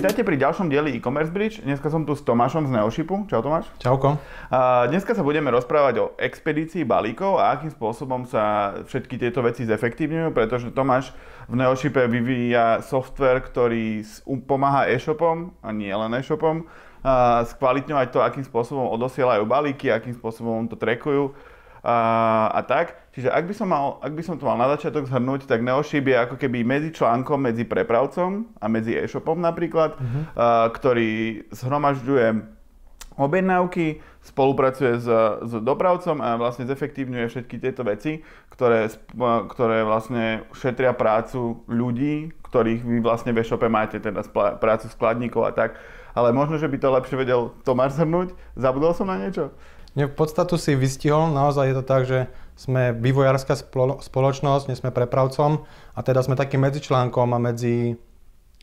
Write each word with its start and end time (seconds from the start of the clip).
Vítajte 0.00 0.24
pri 0.24 0.40
ďalšom 0.40 0.72
dieli 0.72 0.96
e-commerce 0.96 1.28
bridge. 1.28 1.60
Dneska 1.60 1.92
som 1.92 2.08
tu 2.08 2.16
s 2.16 2.24
Tomášom 2.24 2.64
z 2.64 2.72
Neoshipu. 2.72 3.28
Čau 3.28 3.44
Tomáš. 3.44 3.68
Čauko. 3.84 4.16
A 4.48 4.88
dneska 4.88 5.12
sa 5.12 5.20
budeme 5.20 5.52
rozprávať 5.52 5.94
o 6.00 6.06
expedícii 6.16 6.88
balíkov 6.88 7.36
a 7.36 7.52
akým 7.52 7.68
spôsobom 7.68 8.24
sa 8.24 8.72
všetky 8.88 9.20
tieto 9.20 9.44
veci 9.44 9.68
zefektívňujú, 9.68 10.32
pretože 10.32 10.72
Tomáš 10.72 11.12
v 11.52 11.60
Neoshipe 11.60 12.08
vyvíja 12.08 12.80
software, 12.80 13.44
ktorý 13.44 14.00
pomáha 14.48 14.88
e-shopom 14.88 15.52
a 15.60 15.68
nie 15.68 15.92
len 15.92 16.16
e-shopom 16.16 16.64
skvalitňovať 17.44 18.08
to, 18.08 18.24
akým 18.24 18.44
spôsobom 18.48 18.88
odosielajú 18.96 19.44
balíky, 19.44 19.92
akým 19.92 20.16
spôsobom 20.16 20.64
to 20.64 20.80
trekujú 20.80 21.36
a, 21.80 21.96
a 22.52 22.60
tak. 22.62 23.10
Čiže 23.16 23.32
ak 23.32 23.44
by, 23.48 23.54
som 23.56 23.68
mal, 23.72 23.98
ak 24.04 24.12
by 24.12 24.22
som 24.22 24.36
to 24.38 24.46
mal 24.46 24.56
na 24.56 24.70
začiatok 24.76 25.08
zhrnúť, 25.08 25.48
tak 25.48 25.64
Neoship 25.64 26.06
je 26.06 26.16
ako 26.16 26.36
keby 26.38 26.62
medzi 26.62 26.94
článkom 26.94 27.40
medzi 27.40 27.66
prepravcom 27.66 28.52
a 28.60 28.66
medzi 28.70 28.94
e-shopom 28.94 29.40
napríklad, 29.40 29.98
uh-huh. 29.98 30.22
a, 30.36 30.68
ktorý 30.70 31.42
zhromažďuje 31.50 32.58
objednávky, 33.20 34.00
spolupracuje 34.24 35.00
s, 35.00 35.08
s 35.44 35.52
dopravcom 35.60 36.20
a 36.24 36.40
vlastne 36.40 36.64
zefektívňuje 36.64 37.26
všetky 37.28 37.56
tieto 37.60 37.84
veci, 37.84 38.24
ktoré, 38.52 38.88
ktoré 39.48 39.84
vlastne 39.84 40.48
šetria 40.56 40.96
prácu 40.96 41.64
ľudí, 41.68 42.32
ktorých 42.48 42.80
vy 42.80 42.98
vlastne 43.04 43.32
v 43.36 43.40
e-shope 43.44 43.68
máte, 43.68 44.00
teda 44.00 44.24
prácu 44.56 44.86
skladníkov 44.88 45.42
a 45.48 45.52
tak. 45.52 45.76
Ale 46.10 46.34
možno, 46.34 46.58
že 46.58 46.66
by 46.66 46.76
to 46.80 46.88
lepšie 46.90 47.16
vedel 47.16 47.54
Tomáš 47.62 47.94
zhrnúť. 47.94 48.34
Zabudol 48.58 48.92
som 48.98 49.06
na 49.06 49.20
niečo? 49.20 49.54
V 49.98 50.06
podstatu 50.14 50.54
si 50.54 50.78
vystihol, 50.78 51.34
naozaj 51.34 51.64
je 51.66 51.76
to 51.76 51.84
tak, 51.84 52.02
že 52.06 52.30
sme 52.54 52.94
vývojárska 52.94 53.58
spoločnosť, 54.04 54.70
nie 54.70 54.78
sme 54.78 54.94
prepravcom 54.94 55.64
a 55.96 56.00
teda 56.04 56.22
sme 56.22 56.38
takým 56.38 56.62
medzičlánkom 56.62 57.32
a 57.34 57.38
medzi, 57.40 57.98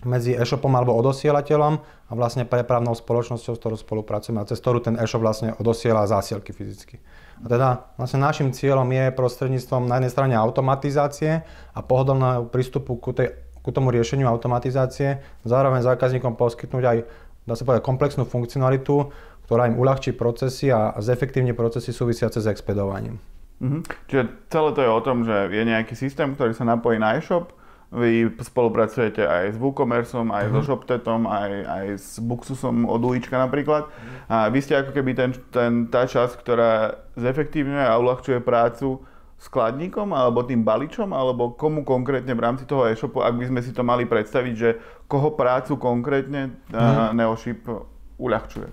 medzi 0.06 0.38
e-shopom 0.38 0.72
alebo 0.72 0.96
odosielateľom 0.96 1.74
a 1.82 2.12
vlastne 2.16 2.48
prepravnou 2.48 2.96
spoločnosťou, 2.96 3.58
s 3.58 3.60
ktorou 3.60 3.76
spolupracujeme 3.76 4.40
a 4.40 4.48
cez 4.48 4.62
ktorú 4.62 4.86
ten 4.86 4.96
e-shop 4.96 5.20
vlastne 5.20 5.52
odosiela 5.58 6.08
zásielky 6.08 6.56
fyzicky. 6.56 7.02
A 7.44 7.46
teda 7.50 7.68
vlastne 8.00 8.24
našim 8.24 8.54
cieľom 8.56 8.88
je 8.88 9.12
prostredníctvom 9.12 9.90
na 9.90 10.00
jednej 10.00 10.14
strane 10.14 10.36
automatizácie 10.38 11.44
a 11.74 11.80
pohodlného 11.84 12.48
prístupu 12.54 13.02
ku, 13.02 13.12
tej, 13.12 13.36
ku 13.66 13.74
tomu 13.76 13.92
riešeniu 13.92 14.30
automatizácie, 14.30 15.20
zároveň 15.44 15.84
zákazníkom 15.84 16.40
poskytnúť 16.40 16.86
aj 16.86 16.98
dá 17.48 17.56
sa 17.56 17.64
povedať, 17.64 17.88
komplexnú 17.88 18.28
funkcionalitu, 18.28 19.08
ktorá 19.48 19.72
im 19.72 19.80
uľahčí 19.80 20.12
procesy 20.12 20.70
a 20.70 20.92
zefektívne 21.00 21.56
procesy 21.56 21.96
súvisiace 21.96 22.44
s 22.44 22.48
expedovaním. 22.52 23.18
Mhm. 23.64 23.80
Čiže 24.12 24.24
celé 24.52 24.70
to 24.76 24.82
je 24.84 24.92
o 24.92 25.02
tom, 25.02 25.24
že 25.24 25.50
je 25.50 25.64
nejaký 25.64 25.96
systém, 25.96 26.36
ktorý 26.36 26.54
sa 26.54 26.68
napojí 26.68 27.00
na 27.00 27.18
e-shop, 27.18 27.56
vy 27.88 28.36
spolupracujete 28.44 29.24
aj 29.24 29.56
s 29.56 29.58
WooCommerceom, 29.64 30.28
aj 30.28 30.52
mm-hmm. 30.52 30.60
so 30.60 30.68
ShopTetom, 30.68 31.24
aj, 31.24 31.52
aj 31.64 31.86
s 31.96 32.10
Buxusom 32.20 32.84
od 32.84 33.00
Ulička 33.00 33.40
napríklad. 33.40 33.88
Mm-hmm. 33.88 34.28
A 34.28 34.52
vy 34.52 34.60
ste 34.60 34.76
ako 34.76 34.92
keby 34.92 35.16
ten, 35.16 35.32
ten, 35.56 35.88
tá 35.88 36.04
časť, 36.04 36.36
ktorá 36.36 37.00
zefektívňuje 37.16 37.88
a 37.88 37.96
uľahčuje 37.96 38.44
prácu 38.44 39.08
skladníkom 39.40 40.12
alebo 40.12 40.44
tým 40.44 40.68
baličom, 40.68 41.16
alebo 41.16 41.56
komu 41.56 41.88
konkrétne 41.88 42.36
v 42.36 42.44
rámci 42.44 42.68
toho 42.68 42.92
e-shopu, 42.92 43.24
ak 43.24 43.40
by 43.40 43.46
sme 43.48 43.60
si 43.64 43.72
to 43.72 43.88
mali 43.88 44.04
predstaviť, 44.04 44.54
že 44.58 44.70
koho 45.08 45.32
prácu 45.32 45.80
konkrétne 45.80 46.60
mm-hmm. 46.68 47.16
Neoship 47.16 47.72
uľahčuje. 48.20 48.68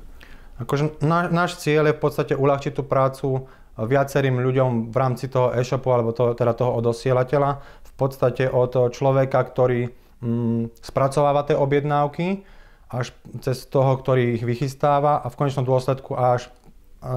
Akože 0.60 1.02
náš, 1.02 1.24
náš 1.34 1.50
cieľ 1.58 1.91
je 1.91 1.97
v 1.98 2.02
podstate 2.02 2.34
uľahčiť 2.38 2.72
tú 2.78 2.83
prácu 2.86 3.50
viacerým 3.74 4.38
ľuďom 4.38 4.94
v 4.94 4.97
rámci 4.97 5.27
toho 5.27 5.50
e-shopu 5.50 5.91
alebo 5.91 6.14
to, 6.14 6.34
teda 6.38 6.55
toho 6.55 6.78
odosielateľa. 6.78 7.50
V 7.83 7.92
podstate 7.98 8.47
od 8.47 8.94
človeka, 8.94 9.42
ktorý 9.42 9.91
mm, 10.22 10.78
spracováva 10.78 11.42
tie 11.42 11.58
objednávky, 11.58 12.47
až 12.94 13.10
cez 13.42 13.66
toho, 13.66 13.98
ktorý 13.98 14.38
ich 14.38 14.47
vychystáva 14.47 15.19
a 15.19 15.27
v 15.27 15.38
konečnom 15.38 15.66
dôsledku 15.66 16.15
až 16.15 16.47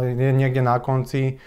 niekde 0.01 0.65
na 0.65 0.81
konci 0.81 1.37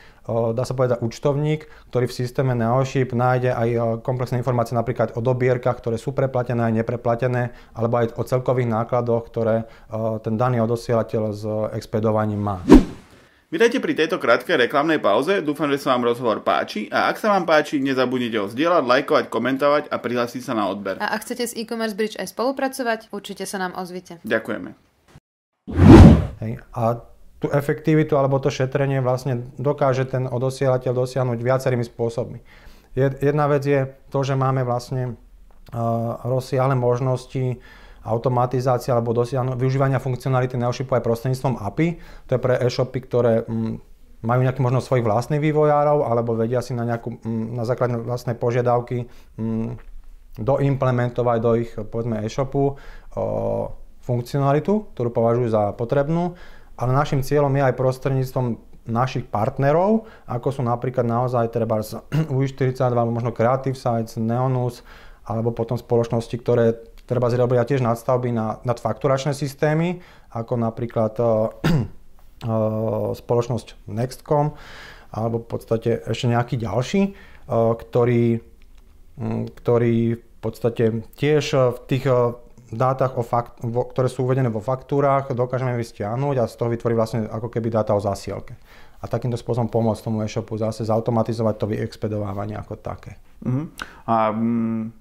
dá 0.55 0.63
sa 0.63 0.75
povedať, 0.77 1.03
účtovník, 1.03 1.67
ktorý 1.91 2.07
v 2.07 2.17
systéme 2.17 2.55
Neoship 2.55 3.13
nájde 3.13 3.51
aj 3.51 3.69
komplexné 4.07 4.39
informácie 4.39 4.79
napríklad 4.79 5.15
o 5.15 5.21
dobierkach, 5.21 5.83
ktoré 5.83 5.99
sú 5.99 6.15
preplatené 6.15 6.71
aj 6.71 6.75
nepreplatené, 6.83 7.53
alebo 7.75 8.01
aj 8.01 8.15
o 8.17 8.23
celkových 8.23 8.71
nákladoch, 8.71 9.29
ktoré 9.29 9.69
ten 10.23 10.35
daný 10.39 10.63
odosielateľ 10.65 11.23
s 11.35 11.43
expedovaním 11.75 12.41
má. 12.41 12.59
Vítajte 13.51 13.83
pri 13.83 13.99
tejto 13.99 14.23
krátkej 14.23 14.71
reklamnej 14.71 15.03
pauze, 15.03 15.43
dúfam, 15.43 15.67
že 15.75 15.83
sa 15.83 15.99
vám 15.99 16.07
rozhovor 16.07 16.47
páči 16.47 16.87
a 16.87 17.11
ak 17.11 17.19
sa 17.19 17.35
vám 17.35 17.43
páči, 17.43 17.83
nezabudnite 17.83 18.39
ho 18.39 18.47
zdieľať, 18.47 18.87
lajkovať, 18.87 19.25
komentovať 19.27 19.85
a 19.91 19.99
prihlásiť 19.99 20.43
sa 20.47 20.55
na 20.55 20.71
odber. 20.71 21.03
A 21.03 21.11
ak 21.19 21.27
chcete 21.27 21.51
s 21.51 21.59
e-commerce 21.59 21.99
bridge 21.99 22.15
aj 22.15 22.31
spolupracovať, 22.31 23.11
určite 23.11 23.43
sa 23.51 23.59
nám 23.59 23.75
ozvite. 23.75 24.23
Ďakujeme. 24.23 24.71
Hej, 26.47 26.63
a 26.71 27.03
tú 27.41 27.49
efektivitu 27.49 28.21
alebo 28.21 28.37
to 28.37 28.53
šetrenie 28.53 29.01
vlastne 29.01 29.49
dokáže 29.57 30.05
ten 30.05 30.29
odosielateľ 30.29 30.93
dosiahnuť 30.93 31.39
viacerými 31.41 31.85
spôsobmi. 31.89 32.39
Jedna 32.97 33.49
vec 33.49 33.65
je 33.65 33.81
to, 34.13 34.21
že 34.21 34.37
máme 34.37 34.67
vlastne 34.67 35.17
rozsiahle 36.27 36.75
možnosti 36.77 37.59
automatizácie 38.01 38.91
alebo 38.93 39.13
dosiahnu, 39.13 39.61
využívania 39.61 40.01
funkcionality 40.01 40.57
Neoshipu 40.57 40.97
aj 40.97 41.05
prostredníctvom 41.05 41.61
API. 41.61 42.01
To 42.29 42.31
je 42.37 42.41
pre 42.41 42.57
e-shopy, 42.65 42.99
ktoré 43.05 43.45
mm, 43.45 43.77
majú 44.25 44.41
nejaký 44.41 44.61
možno 44.65 44.81
svojich 44.81 45.05
vlastných 45.05 45.41
vývojárov 45.41 46.09
alebo 46.09 46.33
vedia 46.33 46.65
si 46.65 46.73
na, 46.73 46.89
nejakú, 46.89 47.21
mm, 47.21 47.61
na 47.61 47.65
základe 47.69 48.01
vlastnej 48.01 48.41
požiadavky 48.41 49.05
mm, 49.37 49.69
doimplementovať 50.41 51.39
do 51.45 51.51
ich 51.61 51.71
povedzme 51.77 52.25
e-shopu 52.25 52.81
funkcionalitu, 54.01 54.73
ktorú 54.97 55.09
považujú 55.13 55.49
za 55.53 55.63
potrebnú 55.77 56.41
ale 56.81 56.97
našim 56.97 57.21
cieľom 57.21 57.53
je 57.53 57.63
aj 57.69 57.77
prostredníctvom 57.77 58.47
našich 58.89 59.29
partnerov, 59.29 60.09
ako 60.25 60.49
sú 60.49 60.63
napríklad 60.65 61.05
naozaj 61.05 61.53
treba 61.53 61.85
z 61.85 62.01
UI42, 62.33 62.81
alebo 62.81 63.13
možno 63.13 63.37
Creative 63.37 63.77
Sites, 63.77 64.17
Neonus, 64.17 64.81
alebo 65.29 65.53
potom 65.53 65.77
spoločnosti, 65.77 66.33
ktoré 66.41 66.81
treba 67.05 67.29
zrobiť 67.29 67.77
tiež 67.77 67.83
nadstavby 67.85 68.33
na, 68.33 68.59
nad 68.65 68.81
fakturačné 68.81 69.37
systémy, 69.37 70.01
ako 70.33 70.57
napríklad 70.57 71.15
uh, 71.21 71.53
uh, 72.49 73.13
spoločnosť 73.21 73.87
Nextcom, 73.91 74.57
alebo 75.13 75.43
v 75.45 75.47
podstate 75.47 75.91
ešte 76.09 76.33
nejaký 76.33 76.55
ďalší, 76.57 77.03
uh, 77.13 77.77
ktorý, 77.77 78.41
um, 79.21 79.45
ktorý 79.47 80.17
v 80.17 80.39
podstate 80.41 81.05
tiež 81.21 81.77
v 81.77 81.79
tých 81.85 82.09
dátach, 82.77 83.19
o 83.19 83.23
fakt, 83.27 83.59
vo, 83.63 83.87
ktoré 83.87 84.07
sú 84.07 84.27
uvedené 84.27 84.51
vo 84.51 84.63
faktúrach, 84.63 85.31
dokážeme 85.35 85.75
vystiahnuť 85.75 86.37
a 86.39 86.45
z 86.47 86.55
toho 86.55 86.69
vytvoriť 86.71 86.97
vlastne 86.97 87.21
ako 87.27 87.49
keby 87.51 87.69
dáta 87.71 87.97
o 87.97 88.01
zásielke. 88.03 88.55
A 89.01 89.09
takýmto 89.09 89.41
spôsobom 89.41 89.73
pomôcť 89.73 90.05
tomu 90.05 90.21
e-shopu 90.21 90.61
zase 90.61 90.85
zautomatizovať 90.85 91.55
to 91.57 91.67
vyexpedovávanie 91.73 92.55
ako 92.55 92.77
také. 92.77 93.17
Uh-huh. 93.41 93.73
A 94.05 94.29
mm, 94.29 94.93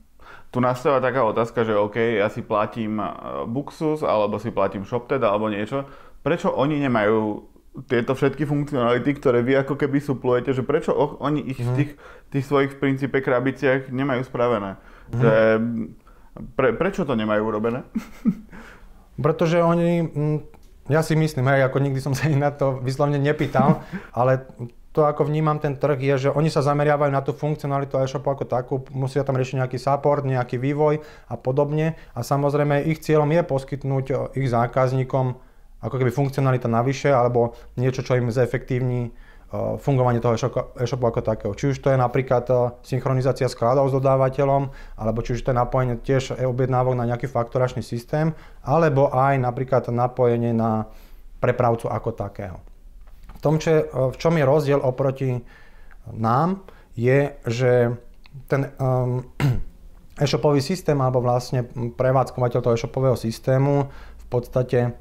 tu 0.49 0.57
nastáva 0.63 1.03
taká 1.03 1.21
otázka, 1.27 1.67
že 1.67 1.75
OK, 1.75 2.17
ja 2.17 2.31
si 2.31 2.41
platím 2.41 2.97
e, 2.97 3.05
Buxus, 3.45 4.01
alebo 4.01 4.39
si 4.39 4.49
platím 4.49 4.87
ShopTed, 4.87 5.21
alebo 5.21 5.51
niečo. 5.51 5.83
Prečo 6.23 6.49
oni 6.49 6.79
nemajú 6.79 7.43
tieto 7.85 8.17
všetky 8.17 8.49
funkcionality, 8.49 9.13
ktoré 9.21 9.45
vy 9.45 9.61
ako 9.61 9.77
keby 9.77 10.01
suplujete, 10.01 10.51
že 10.57 10.65
prečo 10.65 10.91
oni 11.21 11.53
ich 11.53 11.61
v 11.61 11.69
mhm. 11.69 11.77
tých, 11.77 11.91
tých 12.33 12.45
svojich 12.49 12.71
v 12.75 12.79
princípe 12.81 13.21
krabiciach 13.21 13.93
nemajú 13.93 14.25
spravené? 14.25 14.79
Uh-huh. 14.79 15.21
Že 15.21 15.33
pre, 16.55 16.75
prečo 16.75 17.05
to 17.05 17.13
nemajú 17.15 17.41
urobené? 17.45 17.85
Pretože 19.25 19.59
oni, 19.59 20.03
mm, 20.03 20.37
ja 20.87 21.03
si 21.03 21.13
myslím, 21.13 21.51
hej, 21.51 21.67
ako 21.67 21.77
nikdy 21.83 21.99
som 21.99 22.15
sa 22.15 22.31
ich 22.31 22.39
na 22.39 22.55
to 22.55 22.79
vyslovne 22.79 23.19
nepýtal, 23.19 23.83
ale 24.19 24.47
to, 24.89 25.05
ako 25.05 25.29
vnímam 25.29 25.61
ten 25.61 25.77
trh, 25.77 26.01
je, 26.01 26.15
že 26.27 26.29
oni 26.33 26.49
sa 26.49 26.65
zameriavajú 26.65 27.11
na 27.13 27.21
tú 27.21 27.31
funkcionalitu 27.31 27.93
e-shopu 28.01 28.25
ako 28.33 28.45
takú, 28.49 28.75
musia 28.89 29.21
tam 29.21 29.37
riešiť 29.37 29.61
nejaký 29.61 29.77
support, 29.77 30.25
nejaký 30.25 30.57
vývoj 30.57 31.05
a 31.29 31.35
podobne. 31.37 31.93
A 32.17 32.25
samozrejme 32.25 32.89
ich 32.89 32.99
cieľom 33.05 33.29
je 33.29 33.41
poskytnúť 33.45 34.33
ich 34.33 34.49
zákazníkom 34.49 35.37
ako 35.79 35.95
keby 35.95 36.11
funkcionalita 36.11 36.67
navyše 36.67 37.13
alebo 37.13 37.55
niečo, 37.79 38.03
čo 38.03 38.19
im 38.19 38.33
zefektívni 38.33 39.15
fungovanie 39.81 40.21
toho 40.21 40.37
e-shopu 40.77 41.05
ako 41.09 41.25
takého. 41.25 41.57
Či 41.57 41.73
už 41.73 41.77
to 41.81 41.89
je 41.89 41.97
napríklad 41.97 42.45
eh, 42.49 42.57
synchronizácia 42.85 43.49
skladov 43.49 43.89
s 43.89 43.97
dodávateľom, 43.97 44.69
alebo 45.01 45.19
či 45.25 45.33
už 45.33 45.41
to 45.41 45.49
je 45.49 45.57
napojenie 45.57 45.97
tiež 45.97 46.37
objednávok 46.37 46.93
na 46.93 47.09
nejaký 47.09 47.25
fakturačný 47.25 47.81
systém, 47.81 48.37
alebo 48.61 49.09
aj 49.09 49.41
napríklad 49.41 49.89
napojenie 49.89 50.53
na 50.53 50.85
prepravcu 51.41 51.89
ako 51.89 52.09
takého. 52.13 52.57
V 53.37 53.41
tom, 53.41 53.57
čo, 53.57 53.71
eh, 53.73 53.85
v 53.89 54.15
čom 54.21 54.37
je 54.37 54.45
rozdiel 54.45 54.79
oproti 54.85 55.41
nám, 56.13 56.61
je, 56.93 57.33
že 57.47 57.95
ten 58.45 58.69
um, 58.77 59.25
e-shopový 60.21 60.61
systém 60.61 60.97
alebo 61.01 61.25
vlastne 61.25 61.65
prevádzkovateľ 61.73 62.59
toho 62.61 62.75
e-shopového 62.77 63.17
systému 63.17 63.89
v 63.89 64.25
podstate 64.29 64.93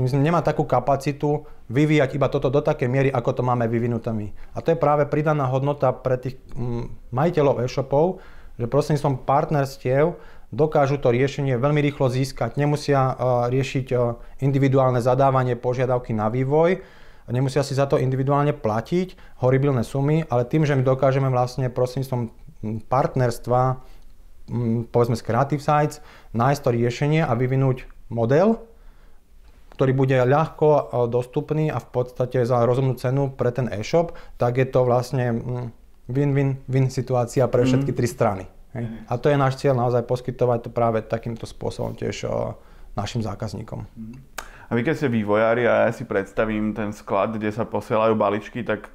myslím, 0.00 0.24
nemá 0.24 0.40
takú 0.40 0.64
kapacitu 0.64 1.44
vyvíjať 1.68 2.16
iba 2.16 2.32
toto 2.32 2.48
do 2.48 2.64
takej 2.64 2.88
miery, 2.88 3.08
ako 3.12 3.36
to 3.36 3.42
máme 3.44 3.68
vyvinuté 3.68 4.08
my. 4.16 4.32
A 4.56 4.64
to 4.64 4.72
je 4.72 4.80
práve 4.80 5.04
pridaná 5.04 5.44
hodnota 5.52 5.92
pre 5.92 6.16
tých 6.16 6.40
mm, 6.56 7.12
majiteľov 7.12 7.60
e-shopov, 7.68 8.24
že 8.56 8.64
prostredníctvom 8.68 9.28
partnerstiev 9.28 10.16
dokážu 10.52 11.00
to 11.00 11.12
riešenie 11.12 11.56
veľmi 11.56 11.80
rýchlo 11.80 12.12
získať. 12.12 12.60
Nemusia 12.60 13.16
riešiť 13.48 13.86
individuálne 14.44 15.00
zadávanie 15.00 15.56
požiadavky 15.56 16.12
na 16.12 16.28
vývoj, 16.28 16.80
nemusia 17.32 17.64
si 17.64 17.72
za 17.72 17.88
to 17.88 17.96
individuálne 17.96 18.52
platiť 18.52 19.40
horibilné 19.40 19.80
sumy, 19.80 20.28
ale 20.28 20.44
tým, 20.44 20.68
že 20.68 20.76
my 20.76 20.84
dokážeme 20.84 21.32
vlastne 21.32 21.72
prostredníctvom 21.72 22.28
partnerstva, 22.92 23.80
povedzme 24.92 25.16
z 25.16 25.22
Creative 25.24 25.62
Sites, 25.64 26.04
nájsť 26.36 26.60
to 26.60 26.70
riešenie 26.76 27.20
a 27.24 27.32
vyvinúť 27.32 27.88
model, 28.12 28.60
ktorý 29.72 29.92
bude 29.96 30.16
ľahko 30.20 30.68
e, 30.68 30.82
dostupný 31.08 31.72
a 31.72 31.80
v 31.80 31.88
podstate 31.88 32.44
za 32.44 32.60
rozumnú 32.62 32.94
cenu 33.00 33.32
pre 33.32 33.48
ten 33.50 33.72
e-shop, 33.72 34.12
tak 34.36 34.60
je 34.60 34.68
to 34.68 34.84
vlastne 34.84 35.32
mm, 35.32 35.66
win-win-win 36.12 36.92
situácia 36.92 37.48
pre 37.48 37.64
všetky 37.64 37.90
mm. 37.90 37.96
tri 37.96 38.06
strany. 38.08 38.44
Hej. 38.76 38.84
A 39.08 39.12
to 39.16 39.32
je 39.32 39.36
náš 39.36 39.60
cieľ 39.60 39.76
naozaj 39.76 40.04
poskytovať 40.08 40.68
to 40.68 40.70
práve 40.72 41.04
takýmto 41.04 41.48
spôsobom 41.48 41.96
tiež 41.96 42.24
e, 42.24 42.56
našim 42.92 43.24
zákazníkom. 43.24 43.88
Mm. 43.96 44.16
A 44.68 44.72
vy 44.72 44.88
keď 44.88 44.94
ste 44.96 45.08
vývojári 45.12 45.68
a 45.68 45.88
ja 45.88 45.92
si 45.92 46.08
predstavím 46.08 46.72
ten 46.72 46.96
sklad, 46.96 47.36
kde 47.36 47.52
sa 47.52 47.68
posielajú 47.68 48.16
baličky, 48.16 48.64
tak 48.64 48.88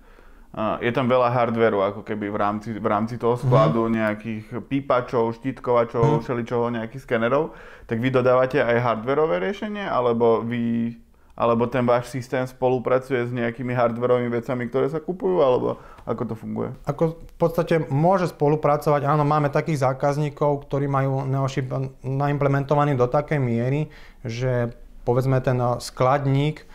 je 0.58 0.90
tam 0.90 1.06
veľa 1.06 1.30
hardveru, 1.30 1.80
ako 1.94 2.02
keby 2.02 2.34
v 2.34 2.38
rámci, 2.38 2.70
v 2.74 2.88
rámci 2.90 3.22
toho 3.22 3.38
skladu 3.38 3.86
mm. 3.86 3.92
nejakých 3.94 4.46
pípačov, 4.66 5.38
štítkovačov, 5.38 6.18
mm. 6.18 6.22
všeličoho, 6.26 6.74
nejakých 6.74 7.04
skenerov, 7.06 7.54
tak 7.86 8.02
vy 8.02 8.10
dodávate 8.10 8.58
aj 8.66 8.82
hardverové 8.82 9.38
riešenie, 9.38 9.86
alebo 9.86 10.42
vy 10.42 10.98
alebo 11.38 11.70
ten 11.70 11.86
váš 11.86 12.10
systém 12.10 12.42
spolupracuje 12.50 13.30
s 13.30 13.30
nejakými 13.30 13.70
hardverovými 13.70 14.34
vecami, 14.42 14.66
ktoré 14.74 14.90
sa 14.90 14.98
kupujú, 14.98 15.38
alebo 15.38 15.78
ako 16.10 16.34
to 16.34 16.34
funguje? 16.34 16.74
Ako 16.90 17.14
v 17.14 17.34
podstate 17.38 17.78
môže 17.94 18.34
spolupracovať, 18.34 19.06
áno, 19.06 19.22
máme 19.22 19.54
takých 19.54 19.86
zákazníkov, 19.86 20.66
ktorí 20.66 20.90
majú 20.90 21.30
Neoship 21.30 21.70
naimplementovaný 22.02 22.98
do 22.98 23.06
takej 23.06 23.38
miery, 23.38 23.94
že 24.26 24.74
povedzme 25.06 25.38
ten 25.46 25.62
skladník 25.78 26.66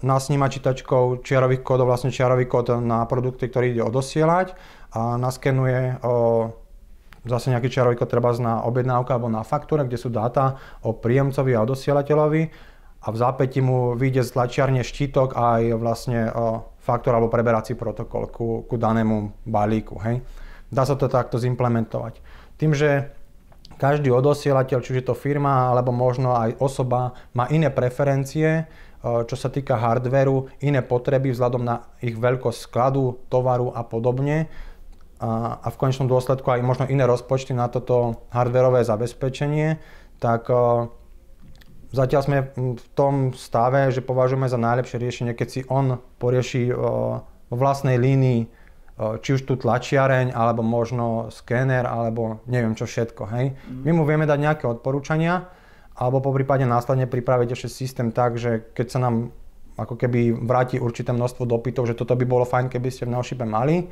nasníma 0.00 0.48
čítačkou 0.48 1.20
čiarových 1.20 1.60
kódov, 1.60 1.92
vlastne 1.92 2.08
čiarový 2.08 2.48
kód 2.48 2.80
na 2.80 3.04
produkty, 3.04 3.52
ktorý 3.52 3.76
ide 3.76 3.82
odosielať 3.84 4.56
a 4.96 5.20
naskenuje 5.20 6.00
zase 7.24 7.46
nejaký 7.52 7.68
čiarový 7.68 7.96
kód 8.00 8.08
treba 8.08 8.32
na 8.40 8.64
objednávku 8.64 9.12
alebo 9.12 9.28
na 9.28 9.44
faktúre, 9.44 9.84
kde 9.84 10.00
sú 10.00 10.08
dáta 10.08 10.56
o 10.80 10.96
príjemcovi 10.96 11.52
a 11.56 11.64
odosielateľovi 11.64 12.42
a 13.04 13.06
v 13.12 13.16
zápäti 13.20 13.60
mu 13.60 13.92
vyjde 14.00 14.24
z 14.24 14.30
tlačiarne 14.32 14.80
štítok 14.80 15.36
aj 15.36 15.62
vlastne 15.76 16.32
faktor 16.80 17.12
alebo 17.16 17.28
preberací 17.28 17.76
protokol 17.76 18.32
ku, 18.32 18.48
ku 18.64 18.76
danému 18.80 19.44
balíku. 19.44 20.00
Hej. 20.04 20.24
Dá 20.72 20.88
sa 20.88 20.96
to 20.96 21.08
takto 21.08 21.36
zimplementovať. 21.36 22.20
Tým, 22.56 22.72
že 22.72 23.12
každý 23.76 24.10
odosielateľ, 24.10 24.78
či 24.80 24.90
už 24.94 24.98
je 25.02 25.06
to 25.06 25.16
firma 25.16 25.70
alebo 25.70 25.90
možno 25.90 26.34
aj 26.34 26.58
osoba, 26.58 27.14
má 27.34 27.48
iné 27.50 27.68
preferencie, 27.70 28.66
čo 29.04 29.36
sa 29.36 29.52
týka 29.52 29.76
hardveru, 29.76 30.48
iné 30.64 30.80
potreby 30.80 31.28
vzhľadom 31.30 31.60
na 31.60 31.84
ich 32.00 32.16
veľkosť 32.16 32.58
skladu, 32.64 33.20
tovaru 33.28 33.68
a 33.76 33.84
podobne. 33.84 34.48
A, 35.20 35.60
a 35.60 35.68
v 35.68 35.78
konečnom 35.78 36.08
dôsledku 36.08 36.48
aj 36.48 36.64
možno 36.64 36.84
iné 36.88 37.04
rozpočty 37.04 37.52
na 37.52 37.68
toto 37.68 38.24
hardverové 38.32 38.80
zabezpečenie, 38.82 39.76
tak 40.18 40.48
zatiaľ 41.92 42.20
sme 42.24 42.38
v 42.56 42.86
tom 42.96 43.36
stave, 43.36 43.92
že 43.92 44.00
považujeme 44.00 44.48
za 44.48 44.56
najlepšie 44.56 44.96
riešenie, 44.98 45.32
keď 45.36 45.48
si 45.52 45.60
on 45.68 46.00
porieši 46.16 46.72
vo 46.72 47.22
vlastnej 47.52 48.00
línii 48.00 48.63
či 48.94 49.30
už 49.34 49.42
tú 49.42 49.58
tlačiareň, 49.58 50.30
alebo 50.30 50.62
možno 50.62 51.28
skéner, 51.34 51.82
alebo 51.82 52.38
neviem 52.46 52.78
čo 52.78 52.86
všetko. 52.86 53.22
Hej. 53.34 53.58
My 53.82 53.90
mu 53.90 54.06
vieme 54.06 54.22
dať 54.22 54.38
nejaké 54.38 54.64
odporúčania, 54.70 55.50
alebo 55.98 56.22
po 56.22 56.30
prípade 56.34 56.62
následne 56.62 57.10
pripraviť 57.10 57.48
ešte 57.54 57.68
systém 57.70 58.14
tak, 58.14 58.38
že 58.38 58.70
keď 58.74 58.86
sa 58.90 58.98
nám 59.02 59.34
ako 59.74 59.98
keby 59.98 60.46
vráti 60.46 60.78
určité 60.78 61.10
množstvo 61.10 61.42
dopytov, 61.46 61.90
že 61.90 61.98
toto 61.98 62.14
by 62.14 62.22
bolo 62.22 62.46
fajn, 62.46 62.70
keby 62.70 62.88
ste 62.94 63.10
v 63.10 63.18
Neoshipe 63.18 63.42
mali, 63.42 63.90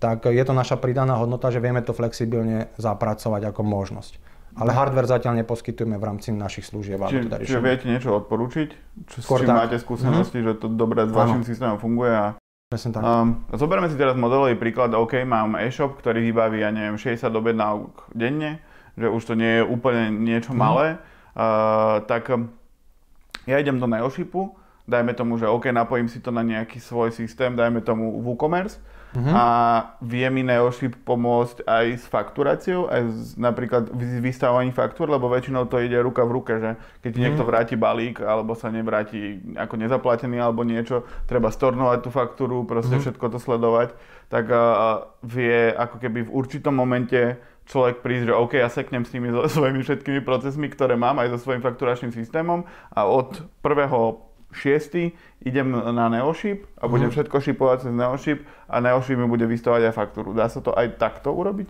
tak 0.00 0.24
je 0.24 0.44
to 0.44 0.56
naša 0.56 0.80
pridaná 0.80 1.20
hodnota, 1.20 1.52
že 1.52 1.60
vieme 1.60 1.84
to 1.84 1.92
flexibilne 1.92 2.72
zapracovať 2.80 3.52
ako 3.52 3.60
možnosť. 3.60 4.12
Ale 4.58 4.72
hardware 4.72 5.06
zatiaľ 5.06 5.44
neposkytujeme 5.44 6.00
v 6.00 6.04
rámci 6.08 6.32
našich 6.32 6.66
služieb. 6.66 6.98
Čiže, 7.04 7.44
čiže 7.44 7.60
viete 7.60 7.84
niečo 7.86 8.16
odporúčiť? 8.24 8.68
Čo, 9.06 9.16
s 9.22 9.26
čím 9.28 9.52
máte 9.52 9.76
skúsenosti, 9.76 10.40
mm-hmm. 10.40 10.56
že 10.56 10.62
to 10.64 10.66
dobre 10.72 11.04
s 11.04 11.12
vašim 11.12 11.44
systémom 11.44 11.78
funguje? 11.78 12.10
A, 12.10 12.26
Presne 12.68 12.92
tak. 12.92 13.00
Um, 13.00 13.48
zoberme 13.56 13.88
si 13.88 13.96
teraz 13.96 14.12
modelový 14.12 14.52
príklad. 14.60 14.92
OK, 14.92 15.24
mám 15.24 15.56
e-shop, 15.56 15.96
ktorý 16.04 16.20
vybaví, 16.20 16.60
ja 16.60 16.68
neviem, 16.68 17.00
60 17.00 17.32
objednávok 17.32 18.12
denne, 18.12 18.60
že 18.92 19.08
už 19.08 19.22
to 19.24 19.32
nie 19.32 19.60
je 19.60 19.62
úplne 19.64 20.12
niečo 20.12 20.52
mm-hmm. 20.52 20.64
malé 20.68 20.88
Uh, 21.38 22.02
tak 22.10 22.34
ja 23.46 23.56
idem 23.62 23.78
do 23.78 23.86
Neoshipu, 23.86 24.58
dajme 24.90 25.14
tomu, 25.14 25.38
že 25.38 25.46
OK, 25.46 25.70
napojím 25.70 26.10
si 26.10 26.18
to 26.18 26.34
na 26.34 26.42
nejaký 26.42 26.82
svoj 26.82 27.14
systém, 27.14 27.54
dajme 27.54 27.78
tomu 27.86 28.10
WooCommerce 28.26 28.82
uh-huh. 29.14 29.32
a 29.32 29.44
vie 30.04 30.26
mi 30.28 30.44
Neoship 30.44 30.98
pomôcť 31.04 31.64
aj 31.64 31.86
s 32.00 32.04
fakturáciou, 32.08 32.88
aj 32.88 33.02
s, 33.08 33.18
napríklad 33.40 33.92
vystávaním 34.20 34.76
faktúr, 34.76 35.08
lebo 35.08 35.30
väčšinou 35.32 35.68
to 35.68 35.80
ide 35.80 35.96
ruka 36.00 36.26
v 36.26 36.34
ruke, 36.34 36.52
že 36.60 36.70
keď 37.00 37.12
uh-huh. 37.12 37.22
niekto 37.24 37.42
vráti 37.46 37.74
balík, 37.78 38.20
alebo 38.20 38.52
sa 38.52 38.68
nevráti 38.68 39.40
ako 39.56 39.74
nezaplatený, 39.80 40.36
alebo 40.40 40.66
niečo, 40.66 41.08
treba 41.24 41.48
stornovať 41.48 41.98
tú 42.04 42.10
faktúru, 42.12 42.64
proste 42.68 42.96
uh-huh. 42.96 43.04
všetko 43.04 43.26
to 43.32 43.38
sledovať, 43.40 43.88
tak 44.28 44.48
uh, 44.52 45.08
vie 45.24 45.72
ako 45.72 45.96
keby 46.00 46.28
v 46.28 46.34
určitom 46.34 46.76
momente 46.76 47.40
človek 47.68 48.00
prísť, 48.00 48.32
že 48.32 48.34
OK, 48.34 48.52
ja 48.56 48.68
seknem 48.72 49.04
s 49.04 49.12
tými 49.12 49.28
svojimi 49.56 49.84
všetkými 49.84 50.20
procesmi, 50.24 50.66
ktoré 50.72 50.96
mám 50.96 51.20
aj 51.20 51.36
so 51.36 51.48
svojím 51.48 51.62
fakturačným 51.62 52.12
systémom 52.12 52.64
a 52.92 53.04
od 53.04 53.44
prvého 53.60 54.27
6. 54.52 55.12
idem 55.44 55.68
na 55.70 56.08
Neoship 56.08 56.64
a 56.80 56.88
budem 56.88 57.12
mm. 57.12 57.14
všetko 57.14 57.36
šipovať 57.36 57.78
cez 57.88 57.92
Neoship 57.92 58.38
a 58.68 58.80
Neoship 58.80 59.20
mi 59.20 59.28
bude 59.28 59.44
vystavať 59.44 59.92
aj 59.92 59.94
faktúru. 59.94 60.32
Dá 60.32 60.48
sa 60.48 60.64
to 60.64 60.72
aj 60.72 60.96
takto 60.96 61.30
urobiť? 61.36 61.68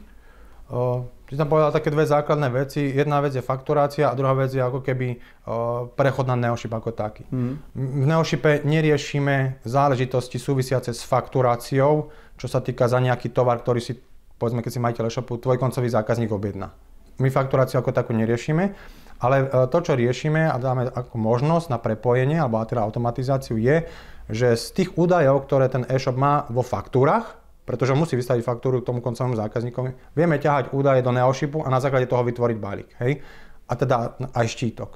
Uh, 0.69 1.09
ty 1.27 1.35
tam 1.35 1.49
povedal 1.49 1.73
také 1.73 1.89
dve 1.89 2.05
základné 2.05 2.49
veci. 2.53 2.93
Jedna 2.93 3.25
vec 3.25 3.33
je 3.35 3.43
fakturácia 3.43 4.13
a 4.13 4.15
druhá 4.15 4.37
vec 4.37 4.53
je 4.53 4.61
ako 4.61 4.85
keby 4.85 5.17
uh, 5.17 5.89
prechod 5.97 6.29
na 6.29 6.39
Neoship 6.39 6.71
ako 6.71 6.95
taký. 6.95 7.27
Mm. 7.33 7.55
V 7.75 8.05
Neoshipe 8.07 8.63
neriešime 8.63 9.65
záležitosti 9.67 10.39
súvisiace 10.39 10.95
s 10.95 11.03
fakturáciou, 11.03 12.15
čo 12.39 12.47
sa 12.47 12.63
týka 12.63 12.87
za 12.87 13.03
nejaký 13.03 13.35
tovar, 13.35 13.59
ktorý 13.65 13.81
si 13.83 13.99
povedzme, 14.39 14.63
keď 14.63 14.71
si 14.73 14.81
majiteľ 14.81 15.05
e-shopu, 15.11 15.37
tvoj 15.37 15.59
koncový 15.59 15.91
zákazník 15.91 16.31
objedná. 16.31 16.71
My 17.19 17.29
fakturáciu 17.35 17.83
ako 17.83 17.91
takú 17.91 18.15
neriešime, 18.15 18.79
ale 19.19 19.47
e, 19.47 19.47
to, 19.71 19.79
čo 19.83 19.99
riešime 19.99 20.47
a 20.47 20.57
dáme 20.59 20.91
ako 20.91 21.15
možnosť 21.19 21.67
na 21.71 21.79
prepojenie 21.79 22.39
alebo 22.39 22.63
teda 22.63 22.83
automatizáciu 22.83 23.59
je, 23.59 23.87
že 24.29 24.55
z 24.55 24.67
tých 24.77 24.91
údajov, 24.95 25.49
ktoré 25.49 25.73
ten 25.73 25.89
e-shop 25.89 26.15
má 26.15 26.45
vo 26.53 26.61
faktúrach, 26.61 27.41
pretože 27.69 27.93
musí 27.93 28.17
vystaviť 28.17 28.45
faktúru 28.45 28.81
k 28.81 28.89
tomu 28.89 29.05
koncovému 29.05 29.37
zákazníkovi, 29.37 30.17
vieme 30.17 30.41
ťahať 30.41 30.73
údaje 30.73 31.05
do 31.05 31.13
Neoshipu 31.13 31.61
a 31.61 31.69
na 31.69 31.81
základe 31.81 32.09
toho 32.09 32.25
vytvoriť 32.25 32.57
balík. 32.57 32.91
Hej? 33.05 33.21
A 33.69 33.73
teda 33.77 34.17
aj 34.33 34.47
štítok. 34.49 34.91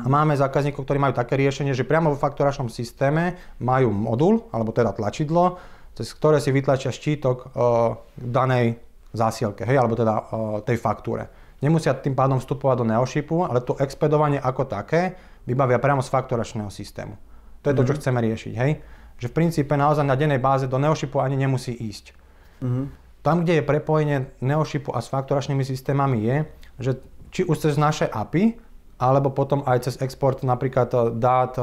A 0.00 0.10
máme 0.10 0.34
zákazníkov, 0.34 0.82
ktorí 0.82 0.98
majú 0.98 1.14
také 1.14 1.38
riešenie, 1.38 1.76
že 1.76 1.86
priamo 1.86 2.10
vo 2.10 2.18
fakturačnom 2.18 2.66
systéme 2.66 3.38
majú 3.62 3.94
modul, 3.94 4.48
alebo 4.50 4.74
teda 4.74 4.90
tlačidlo, 4.90 5.60
cez 5.94 6.10
ktoré 6.10 6.42
si 6.42 6.50
vytlačia 6.50 6.90
štítok 6.90 7.36
uh, 7.38 7.94
danej 8.18 8.82
zásielke, 9.14 9.62
hej, 9.62 9.78
alebo 9.78 9.94
teda 9.94 10.14
uh, 10.18 10.24
tej 10.66 10.82
faktúre. 10.82 11.30
Nemusia 11.64 11.96
tým 11.96 12.12
pádom 12.12 12.36
vstupovať 12.36 12.84
do 12.84 12.86
Neoshipu, 12.92 13.48
ale 13.48 13.64
to 13.64 13.80
expedovanie 13.80 14.36
ako 14.36 14.68
také 14.68 15.16
vybavia 15.48 15.80
priamo 15.80 16.04
z 16.04 16.12
fakturačného 16.12 16.68
systému. 16.68 17.16
To 17.64 17.72
je 17.72 17.76
to, 17.80 17.84
čo 17.88 17.92
mhm. 17.96 17.98
chceme 18.04 18.18
riešiť, 18.20 18.54
hej. 18.60 18.72
Že 19.16 19.26
v 19.32 19.36
princípe 19.40 19.72
naozaj 19.72 20.04
na 20.04 20.18
dennej 20.18 20.42
báze 20.42 20.68
do 20.68 20.76
Neoshipu 20.76 21.24
ani 21.24 21.40
nemusí 21.40 21.72
ísť. 21.72 22.12
Mm-hmm. 22.60 22.86
Tam, 23.24 23.40
kde 23.40 23.62
je 23.62 23.64
prepojenie 23.64 24.18
Neoshipu 24.44 24.92
a 24.92 25.00
s 25.00 25.08
fakturačnými 25.08 25.64
systémami 25.64 26.18
je, 26.20 26.36
že 26.76 26.90
či 27.30 27.46
už 27.46 27.56
cez 27.56 27.80
naše 27.80 28.04
API, 28.04 28.58
alebo 28.98 29.30
potom 29.30 29.64
aj 29.64 29.88
cez 29.88 29.94
export 30.04 30.44
napríklad 30.44 30.90
eh, 30.92 31.00
dát 31.16 31.56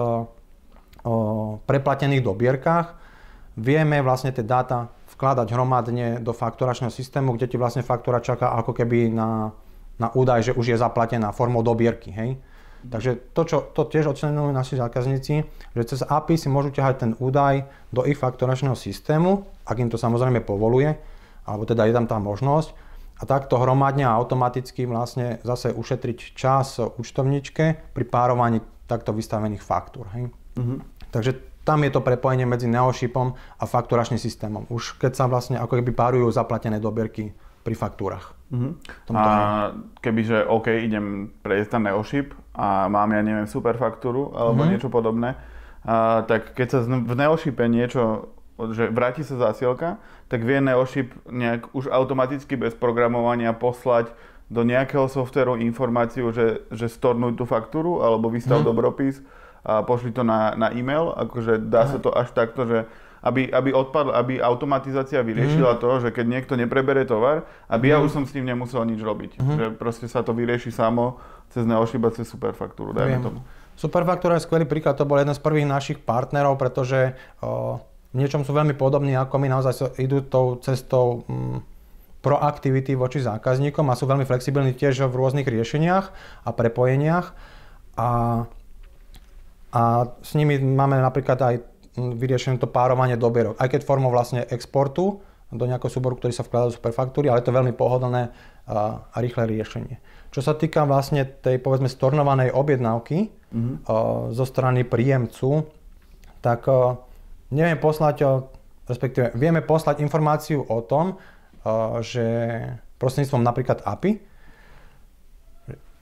o 1.01 1.15
preplatených 1.65 2.21
dobierkách, 2.21 2.87
vieme 3.57 4.05
vlastne 4.05 4.29
tie 4.29 4.45
dáta 4.45 4.93
vkladať 5.17 5.47
hromadne 5.49 6.07
do 6.21 6.31
fakturačného 6.31 6.93
systému, 6.93 7.33
kde 7.35 7.49
ti 7.49 7.57
vlastne 7.57 7.81
faktúra 7.81 8.21
čaká 8.21 8.53
ako 8.57 8.73
keby 8.73 9.09
na, 9.09 9.49
na 9.99 10.13
údaj, 10.13 10.51
že 10.51 10.55
už 10.55 10.75
je 10.75 10.77
zaplatená 10.77 11.31
formou 11.31 11.65
dobierky. 11.65 12.11
Hej? 12.11 12.39
Takže 12.81 13.33
to, 13.37 13.41
čo 13.45 13.57
to 13.77 13.85
tiež 13.85 14.09
ocenujú 14.09 14.49
naši 14.49 14.81
zákazníci, 14.81 15.45
že 15.77 15.83
cez 15.85 16.01
API 16.01 16.33
si 16.33 16.49
môžu 16.49 16.73
ťahať 16.73 16.95
ten 16.97 17.11
údaj 17.21 17.69
do 17.93 18.01
ich 18.09 18.17
fakturačného 18.17 18.73
systému, 18.73 19.45
ak 19.69 19.77
im 19.77 19.89
to 19.93 20.01
samozrejme 20.01 20.41
povoluje, 20.41 20.97
alebo 21.45 21.63
teda 21.69 21.85
je 21.85 21.93
tam 21.93 22.09
tá 22.09 22.17
možnosť, 22.17 22.73
a 23.21 23.23
takto 23.29 23.61
hromadne 23.61 24.01
a 24.01 24.17
automaticky 24.17 24.89
vlastne 24.89 25.37
zase 25.45 25.69
ušetriť 25.77 26.33
čas 26.33 26.81
účtovničke 26.81 27.93
pri 27.93 28.05
párovaní 28.09 28.65
takto 28.89 29.13
vystavených 29.13 29.61
faktúr. 29.61 30.09
Hej? 30.17 30.33
Uh-huh. 30.57 30.81
Takže 31.13 31.37
tam 31.61 31.85
je 31.85 31.93
to 31.93 32.01
prepojenie 32.01 32.49
medzi 32.49 32.65
Neoshipom 32.65 33.37
a 33.37 33.63
fakturačným 33.69 34.17
systémom. 34.17 34.65
Už 34.73 34.97
keď 34.97 35.13
sa 35.13 35.29
vlastne 35.29 35.61
ako 35.61 35.77
keby 35.77 35.93
párujú 35.93 36.33
zaplatené 36.33 36.81
dobierky 36.81 37.29
pri 37.61 37.75
faktúrach. 37.77 38.33
Uh-huh. 38.51 38.75
A 39.15 39.25
kebyže 40.03 40.43
OK, 40.49 40.67
idem 40.83 41.31
prejsť 41.39 41.79
na 41.79 41.91
Neoship 41.91 42.35
a 42.51 42.91
mám, 42.91 43.15
ja 43.15 43.23
neviem, 43.23 43.47
super 43.47 43.79
faktúru 43.79 44.35
alebo 44.35 44.65
uh-huh. 44.65 44.71
niečo 44.75 44.91
podobné, 44.91 45.39
a, 45.87 46.25
tak 46.27 46.51
keď 46.57 46.67
sa 46.67 46.79
v 46.83 47.13
Neoshipe 47.15 47.63
niečo, 47.71 48.33
že 48.75 48.91
vráti 48.91 49.23
sa 49.23 49.39
zásielka, 49.39 50.03
tak 50.27 50.43
vie 50.43 50.59
Neoship 50.59 51.15
nejak 51.31 51.71
už 51.71 51.87
automaticky 51.89 52.59
bez 52.59 52.75
programovania 52.75 53.55
poslať 53.55 54.11
do 54.51 54.67
nejakého 54.67 55.07
softveru 55.07 55.55
informáciu, 55.63 56.35
že, 56.35 56.67
že 56.75 56.91
stornuj 56.91 57.39
tú 57.39 57.47
faktúru 57.47 58.03
alebo 58.03 58.27
vystav 58.27 58.61
uh-huh. 58.61 58.75
dobropis 58.75 59.23
a 59.63 59.85
pošli 59.85 60.11
to 60.11 60.27
na, 60.27 60.57
na 60.59 60.73
e-mail, 60.75 61.15
akože 61.15 61.71
dá 61.71 61.87
uh-huh. 61.87 61.91
sa 61.95 61.97
to 62.03 62.09
až 62.11 62.35
takto, 62.35 62.67
že 62.67 62.79
aby, 63.21 63.53
aby, 63.53 63.69
odpadl, 63.69 64.09
aby 64.17 64.41
automatizácia 64.41 65.21
vyriešila 65.21 65.77
mm. 65.77 65.79
to, 65.79 65.89
že 66.01 66.09
keď 66.09 66.25
niekto 66.25 66.53
neprebere 66.57 67.05
tovar, 67.05 67.45
aby 67.69 67.89
mm. 67.89 67.91
ja 67.93 67.97
mhm. 68.01 68.03
už 68.05 68.11
som 68.11 68.23
s 68.25 68.33
tým 68.33 68.45
nemusel 68.45 68.81
nič 68.89 69.01
robiť. 69.01 69.37
Mm. 69.37 69.57
Že 69.57 69.65
proste 69.77 70.09
sa 70.09 70.25
to 70.25 70.33
vyrieši 70.33 70.73
samo 70.73 71.21
cez 71.53 71.63
neošiba, 71.69 72.09
cez 72.17 72.25
superfaktúru, 72.25 72.97
dajme 72.97 73.21
tomu. 73.21 73.39
Superfaktúra 73.77 74.37
je 74.37 74.45
skvelý 74.45 74.65
príklad, 74.69 74.97
to 74.97 75.07
bol 75.07 75.17
jeden 75.17 75.33
z 75.33 75.41
prvých 75.41 75.65
našich 75.65 75.97
partnerov, 76.01 76.59
pretože 76.59 77.17
o, 77.41 77.81
v 78.13 78.15
niečom 78.19 78.45
sú 78.45 78.53
veľmi 78.53 78.75
podobní 78.75 79.15
ako 79.17 79.41
my, 79.41 79.47
naozaj 79.47 79.97
idú 79.97 80.21
tou 80.21 80.59
cestou 80.61 81.25
mm, 81.25 81.65
proaktivity 82.21 82.93
voči 82.93 83.25
zákazníkom 83.25 83.89
a 83.89 83.97
sú 83.97 84.05
veľmi 84.05 84.27
flexibilní 84.29 84.77
tiež 84.77 85.09
v 85.09 85.17
rôznych 85.17 85.47
riešeniach 85.49 86.05
a 86.45 86.49
prepojeniach. 86.53 87.33
A, 87.97 88.09
a 89.73 89.81
s 90.21 90.31
nimi 90.37 90.61
máme 90.61 91.01
napríklad 91.01 91.39
aj 91.41 91.55
vyriešené 91.97 92.57
to 92.61 92.71
párovanie 92.71 93.19
dobierok. 93.19 93.59
Aj 93.59 93.67
keď 93.67 93.83
formou 93.83 94.11
vlastne 94.11 94.47
exportu 94.47 95.19
do 95.51 95.67
nejakého 95.67 95.91
súboru, 95.91 96.15
ktorý 96.15 96.31
sa 96.31 96.47
vkladá 96.47 96.71
do 96.71 96.77
superfaktúry, 96.79 97.27
ale 97.27 97.43
je 97.43 97.51
to 97.51 97.57
veľmi 97.57 97.75
pohodlné 97.75 98.31
a, 98.71 99.03
a 99.11 99.17
rýchle 99.19 99.43
riešenie. 99.51 99.99
Čo 100.31 100.39
sa 100.39 100.55
týka 100.55 100.87
vlastne 100.87 101.27
tej 101.27 101.59
povedzme 101.59 101.91
stornovanej 101.91 102.55
objednávky 102.55 103.27
mm-hmm. 103.27 103.75
zo 104.31 104.45
strany 104.47 104.87
príjemcu, 104.87 105.67
tak 106.39 106.71
neviem 107.51 107.75
poslať, 107.75 108.47
respektíve 108.87 109.35
vieme 109.35 109.59
poslať 109.59 109.99
informáciu 109.99 110.63
o 110.63 110.79
tom, 110.87 111.19
že 111.99 112.23
prostredníctvom 112.95 113.43
napríklad 113.43 113.83
API, 113.83 114.23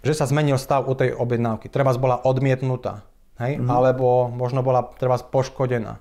že 0.05 0.13
sa 0.13 0.29
zmenil 0.29 0.61
stav 0.61 0.85
u 0.85 0.93
tej 0.93 1.17
objednávky. 1.17 1.67
Treba 1.73 1.91
bola 1.97 2.21
odmietnutá 2.21 3.08
hej? 3.39 3.57
Mm-hmm. 3.57 3.71
alebo 3.71 4.27
možno 4.29 4.61
bola 4.61 4.85
treba 4.99 5.17
poškodená, 5.17 5.97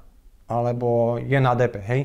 alebo 0.50 1.16
je 1.22 1.38
na 1.38 1.54
DP, 1.54 1.74
hej. 1.86 2.00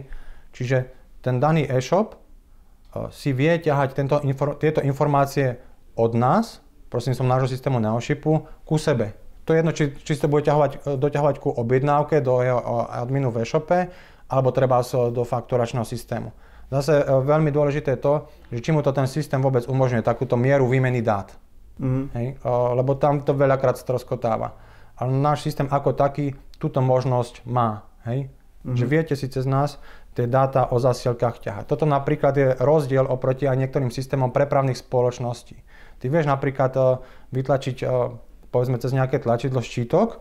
Čiže 0.54 0.78
ten 1.26 1.42
daný 1.42 1.66
e-shop 1.66 2.14
uh, 2.14 3.10
si 3.10 3.34
vie 3.34 3.58
ťahať 3.58 3.90
tento 3.98 4.22
tieto 4.62 4.80
informácie 4.86 5.58
od 5.98 6.14
nás, 6.14 6.62
prosím 6.90 7.18
som 7.18 7.26
nášho 7.26 7.50
systému 7.50 7.82
Neoshipu, 7.82 8.46
ku 8.66 8.78
sebe. 8.78 9.18
To 9.44 9.52
je 9.52 9.60
jedno, 9.60 9.74
či, 9.76 9.92
či 9.98 10.16
to 10.16 10.32
bude 10.32 10.48
ťahovať, 10.48 10.72
e, 10.88 10.96
doťahovať 10.96 11.36
ku 11.44 11.52
objednávke 11.52 12.24
do 12.24 12.40
jeho 12.40 12.88
adminu 12.88 13.28
v 13.28 13.44
e-shope, 13.44 13.92
alebo 14.32 14.56
treba 14.56 14.80
do 15.12 15.28
fakturačného 15.28 15.84
systému. 15.84 16.32
Zase 16.72 17.04
e, 17.04 17.04
veľmi 17.04 17.52
dôležité 17.52 18.00
je 18.00 18.02
to, 18.08 18.14
že 18.56 18.64
či 18.64 18.70
mu 18.72 18.80
to 18.80 18.96
ten 18.96 19.04
systém 19.04 19.44
vôbec 19.44 19.68
umožňuje 19.68 20.00
takúto 20.00 20.40
mieru 20.40 20.64
výmeny 20.72 21.04
dát. 21.04 21.28
Mm. 21.76 22.06
Hej? 22.16 22.28
Lebo 22.48 22.96
tam 22.96 23.20
to 23.26 23.36
veľakrát 23.36 23.76
stroskotáva 23.76 24.56
ale 25.04 25.12
náš 25.12 25.44
systém 25.44 25.68
ako 25.68 25.92
taký 25.92 26.40
túto 26.56 26.80
možnosť 26.80 27.44
má. 27.44 27.84
Hej? 28.08 28.32
Mm-hmm. 28.64 28.76
Že 28.80 28.86
viete 28.88 29.14
si 29.20 29.28
cez 29.28 29.44
nás 29.44 29.76
tie 30.16 30.30
dáta 30.30 30.72
o 30.72 30.80
zasielkách 30.80 31.44
ťahať. 31.44 31.64
Toto 31.68 31.84
napríklad 31.84 32.34
je 32.38 32.48
rozdiel 32.56 33.04
oproti 33.04 33.50
aj 33.50 33.60
niektorým 33.60 33.92
systémom 33.92 34.32
prepravných 34.32 34.80
spoločností. 34.80 35.60
Ty 36.00 36.06
vieš 36.08 36.30
napríklad 36.30 36.72
uh, 36.80 37.04
vytlačiť 37.36 37.78
uh, 37.84 38.16
povedzme 38.54 38.80
cez 38.80 38.96
nejaké 38.96 39.20
tlačidlo 39.20 39.60
štítok 39.60 40.10
uh, 40.14 40.20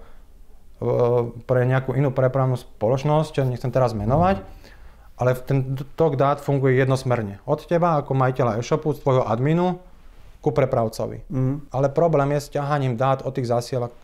pre 1.45 1.69
nejakú 1.69 1.93
inú 1.95 2.11
prepravnú 2.11 2.57
spoločnosť, 2.57 3.47
nechcem 3.47 3.71
teraz 3.71 3.93
menovať, 3.93 4.41
ale 5.21 5.37
ten 5.39 5.77
tok 5.95 6.17
dát 6.17 6.41
funguje 6.41 6.81
jednosmerne. 6.81 7.45
Od 7.45 7.61
teba 7.69 8.01
ako 8.01 8.17
majiteľa 8.17 8.59
e-shopu, 8.59 8.97
z 8.97 9.05
tvojho 9.05 9.29
adminu 9.29 9.79
ku 10.43 10.51
prepravcovi. 10.51 11.29
Mm. 11.31 11.71
Ale 11.71 11.93
problém 11.93 12.35
je 12.35 12.41
s 12.43 12.53
ťahaním 12.59 12.99
dát 12.99 13.23
od 13.23 13.31
tých 13.31 13.47
zasielok 13.47 13.95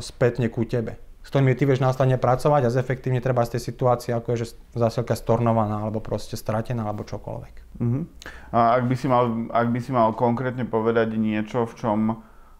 spätne 0.00 0.48
ku 0.48 0.64
tebe 0.64 0.96
s 1.24 1.32
ktorými 1.32 1.56
ty 1.56 1.64
vieš 1.64 1.80
následne 1.80 2.20
pracovať 2.20 2.68
a 2.68 2.74
zefektívne 2.74 3.24
treba 3.24 3.48
z 3.48 3.56
tej 3.56 3.72
situácie, 3.72 4.12
ako 4.12 4.36
je, 4.36 4.44
že 4.44 4.60
zásielka 4.76 5.16
stornovaná, 5.16 5.80
alebo 5.80 6.04
proste 6.04 6.36
stratená, 6.36 6.84
alebo 6.84 7.08
čokoľvek. 7.08 7.54
Uh-huh. 7.80 8.04
A 8.52 8.76
ak 8.76 8.84
by, 8.84 8.94
si 8.94 9.08
mal, 9.08 9.48
ak 9.48 9.68
by 9.72 9.80
si 9.80 9.90
mal 9.96 10.12
konkrétne 10.12 10.68
povedať 10.68 11.16
niečo, 11.16 11.64
v 11.64 11.74
čom, 11.80 11.98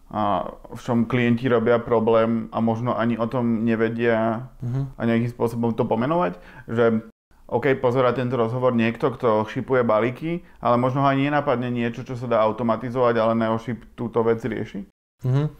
a, 0.09 0.49
v 0.73 0.81
čom 0.81 1.05
klienti 1.05 1.45
robia 1.45 1.77
problém 1.77 2.49
a 2.49 2.57
možno 2.57 2.97
ani 2.97 3.21
o 3.21 3.29
tom 3.29 3.61
nevedia 3.69 4.49
uh-huh. 4.65 4.97
a 4.97 5.01
nejakým 5.05 5.29
spôsobom 5.29 5.77
to 5.77 5.85
pomenovať, 5.85 6.41
že 6.65 7.05
OK, 7.45 7.77
pozera 7.77 8.17
tento 8.17 8.33
rozhovor 8.33 8.73
niekto, 8.73 9.13
kto 9.13 9.45
šipuje 9.45 9.85
balíky, 9.85 10.41
ale 10.57 10.81
možno 10.81 11.05
ho 11.05 11.07
ani 11.13 11.29
nenapadne 11.29 11.69
niečo, 11.69 12.01
čo 12.01 12.17
sa 12.17 12.25
dá 12.25 12.41
automatizovať, 12.41 13.13
ale 13.21 13.37
Neoship 13.37 13.93
túto 13.93 14.25
vec 14.25 14.41
rieši? 14.41 14.89
Uh-huh. 15.21 15.53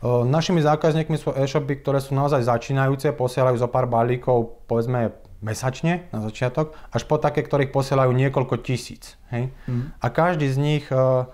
Našimi 0.00 0.64
zákazníkmi 0.64 1.20
sú 1.20 1.36
e-shopy, 1.36 1.84
ktoré 1.84 2.00
sú 2.00 2.16
naozaj 2.16 2.48
začínajúce, 2.48 3.12
posielajú 3.12 3.60
zo 3.60 3.68
pár 3.68 3.84
balíkov, 3.84 4.64
povedzme 4.64 5.12
mesačne 5.44 6.08
na 6.08 6.24
začiatok, 6.24 6.72
až 6.88 7.04
po 7.04 7.20
také, 7.20 7.44
ktorých 7.44 7.68
posielajú 7.68 8.08
niekoľko 8.08 8.64
tisíc. 8.64 9.20
Hej? 9.28 9.52
Mm. 9.68 9.92
A 10.00 10.06
každý 10.08 10.48
z 10.48 10.56
nich 10.56 10.84
uh, 10.88 11.28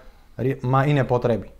má 0.66 0.82
iné 0.82 1.06
potreby. 1.06 1.54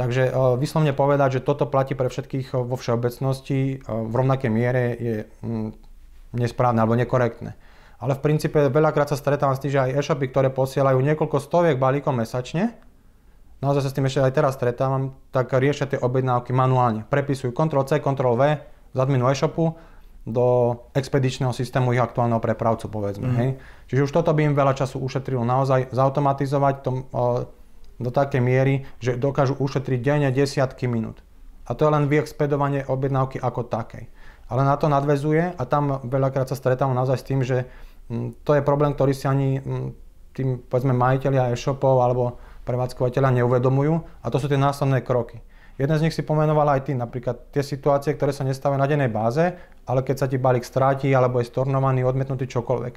Takže 0.00 0.32
uh, 0.32 0.56
vyslovne 0.56 0.96
povedať, 0.96 1.40
že 1.40 1.44
toto 1.44 1.68
platí 1.68 1.92
pre 1.92 2.08
všetkých 2.08 2.56
vo 2.56 2.76
všeobecnosti 2.80 3.84
v 3.84 4.12
rovnakej 4.12 4.50
miere 4.52 4.84
je 4.96 5.16
mm, 5.44 5.68
nesprávne 6.32 6.80
alebo 6.80 6.96
nekorektné. 6.96 7.56
Ale 7.98 8.14
v 8.14 8.24
princípe 8.24 8.72
veľakrát 8.72 9.10
sa 9.10 9.20
stretávam 9.20 9.58
s 9.58 9.60
tým, 9.60 9.74
že 9.74 9.84
aj 9.84 10.00
e-shopy, 10.00 10.32
ktoré 10.32 10.48
posielajú 10.48 10.96
niekoľko 10.96 11.44
stoviek 11.44 11.76
balíkov 11.76 12.14
mesačne, 12.14 12.78
naozaj 13.58 13.82
sa 13.86 13.90
s 13.90 13.96
tým 13.96 14.06
ešte 14.06 14.22
aj 14.22 14.34
teraz 14.34 14.52
stretávam, 14.54 15.18
tak 15.34 15.50
riešia 15.54 15.90
tie 15.90 15.98
objednávky 15.98 16.54
manuálne. 16.54 17.06
Prepisujú 17.06 17.50
Ctrl-C, 17.54 17.98
Ctrl-V 17.98 18.42
z 18.94 18.98
adminu 18.98 19.26
e-shopu 19.28 19.74
do 20.28 20.76
expedičného 20.92 21.56
systému 21.56 21.96
ich 21.96 22.02
aktuálneho 22.04 22.38
prepravcu, 22.38 22.92
povedzme. 22.92 23.28
Mm. 23.32 23.36
Hej. 23.40 23.50
Čiže 23.88 24.04
už 24.04 24.12
toto 24.12 24.30
by 24.36 24.52
im 24.52 24.54
veľa 24.54 24.76
času 24.76 25.00
ušetrilo 25.00 25.40
naozaj 25.40 25.88
zautomatizovať 25.88 26.74
to, 26.84 26.90
o, 26.92 26.94
do 27.96 28.10
takej 28.12 28.42
miery, 28.44 28.84
že 29.00 29.16
dokážu 29.16 29.56
ušetriť 29.56 29.98
denne 30.04 30.28
desiatky 30.28 30.84
minút. 30.84 31.24
A 31.64 31.72
to 31.72 31.88
je 31.88 31.92
len 31.92 32.08
vyexpedovanie 32.08 32.84
objednávky 32.84 33.40
ako 33.40 33.68
takej. 33.68 34.08
Ale 34.48 34.64
na 34.64 34.76
to 34.80 34.88
nadvezuje 34.88 35.56
a 35.56 35.62
tam 35.68 36.00
veľakrát 36.04 36.48
sa 36.48 36.56
stretávam 36.56 36.96
naozaj 36.96 37.18
s 37.20 37.28
tým, 37.28 37.40
že 37.44 37.68
m, 38.08 38.36
to 38.44 38.52
je 38.56 38.64
problém, 38.64 38.92
ktorý 38.92 39.12
si 39.16 39.24
ani 39.28 39.60
m, 39.60 39.92
tým 40.36 40.60
povedzme 40.68 40.92
majiteľia 40.92 41.52
e-shopov 41.56 42.04
alebo 42.04 42.40
prevádzkovateľa 42.68 43.40
neuvedomujú 43.40 43.94
a 44.20 44.26
to 44.28 44.36
sú 44.36 44.52
tie 44.52 44.60
následné 44.60 45.00
kroky. 45.00 45.40
Jeden 45.78 45.94
z 45.94 46.04
nich 46.04 46.12
si 46.12 46.26
pomenoval 46.26 46.74
aj 46.74 46.90
ty, 46.90 46.92
napríklad 46.92 47.54
tie 47.54 47.62
situácie, 47.62 48.12
ktoré 48.12 48.34
sa 48.34 48.42
nestávajú 48.42 48.82
na 48.82 48.90
dennej 48.90 49.08
báze, 49.08 49.56
ale 49.86 50.02
keď 50.02 50.16
sa 50.18 50.26
ti 50.26 50.36
balík 50.36 50.66
stráti 50.66 51.08
alebo 51.14 51.38
je 51.38 51.46
stornovaný, 51.46 52.02
odmetnutý 52.02 52.50
čokoľvek. 52.50 52.94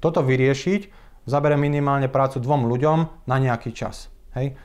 Toto 0.00 0.24
vyriešiť 0.24 0.82
zabere 1.28 1.54
minimálne 1.54 2.08
prácu 2.08 2.42
dvom 2.42 2.66
ľuďom 2.66 2.98
na 3.28 3.36
nejaký 3.36 3.70
čas. 3.76 4.08
Hej? 4.34 4.56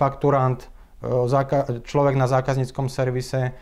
Fakturant, 0.00 0.64
e, 1.04 1.84
človek 1.84 2.16
na 2.16 2.24
zákazníckom 2.24 2.88
servise, 2.88 3.40
e, 3.46 3.52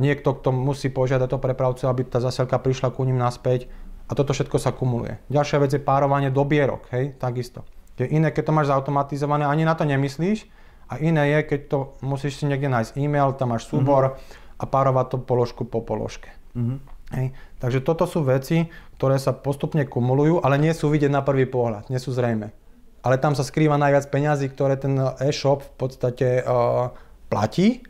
niekto, 0.00 0.34
kto 0.40 0.48
musí 0.50 0.88
požiadať 0.88 1.28
o 1.36 1.38
prepravcu, 1.38 1.86
aby 1.86 2.08
tá 2.08 2.24
zasielka 2.24 2.56
prišla 2.56 2.90
ku 2.96 3.04
ním 3.04 3.20
naspäť 3.20 3.68
a 4.08 4.16
toto 4.16 4.32
všetko 4.32 4.56
sa 4.56 4.72
kumuluje. 4.72 5.20
Ďalšia 5.28 5.58
vec 5.60 5.70
je 5.76 5.84
párovanie 5.84 6.32
dobierok, 6.32 6.88
hej, 6.96 7.20
takisto. 7.20 7.68
Je 7.98 8.06
iné, 8.14 8.30
keď 8.30 8.50
to 8.50 8.56
máš 8.56 8.70
zautomatizované, 8.70 9.44
ani 9.44 9.66
na 9.66 9.74
to 9.74 9.82
nemyslíš. 9.82 10.46
A 10.88 10.96
iné 11.02 11.36
je, 11.36 11.38
keď 11.44 11.60
to 11.68 11.78
musíš 12.00 12.40
si 12.40 12.44
niekde 12.48 12.72
nájsť 12.72 12.96
e-mail, 12.96 13.36
tam 13.36 13.52
máš 13.52 13.68
súbor 13.68 14.16
uh-huh. 14.16 14.62
a 14.62 14.64
párovať 14.64 15.06
to 15.12 15.16
položku 15.20 15.68
po 15.68 15.84
položke. 15.84 16.32
Uh-huh. 16.56 16.80
Hej. 17.12 17.36
Takže 17.60 17.84
toto 17.84 18.08
sú 18.08 18.24
veci, 18.24 18.72
ktoré 18.96 19.20
sa 19.20 19.36
postupne 19.36 19.84
kumulujú, 19.84 20.40
ale 20.40 20.56
nie 20.56 20.72
sú 20.72 20.88
vidieť 20.88 21.12
na 21.12 21.20
prvý 21.20 21.44
pohľad, 21.44 21.92
nie 21.92 22.00
sú 22.00 22.16
zrejme. 22.16 22.56
Ale 23.04 23.16
tam 23.20 23.36
sa 23.36 23.44
skrýva 23.44 23.76
najviac 23.76 24.08
peňazí, 24.08 24.48
ktoré 24.48 24.80
ten 24.80 24.96
e-shop 25.22 25.64
v 25.64 25.72
podstate 25.76 26.28
uh, 26.42 26.92
platí, 27.28 27.84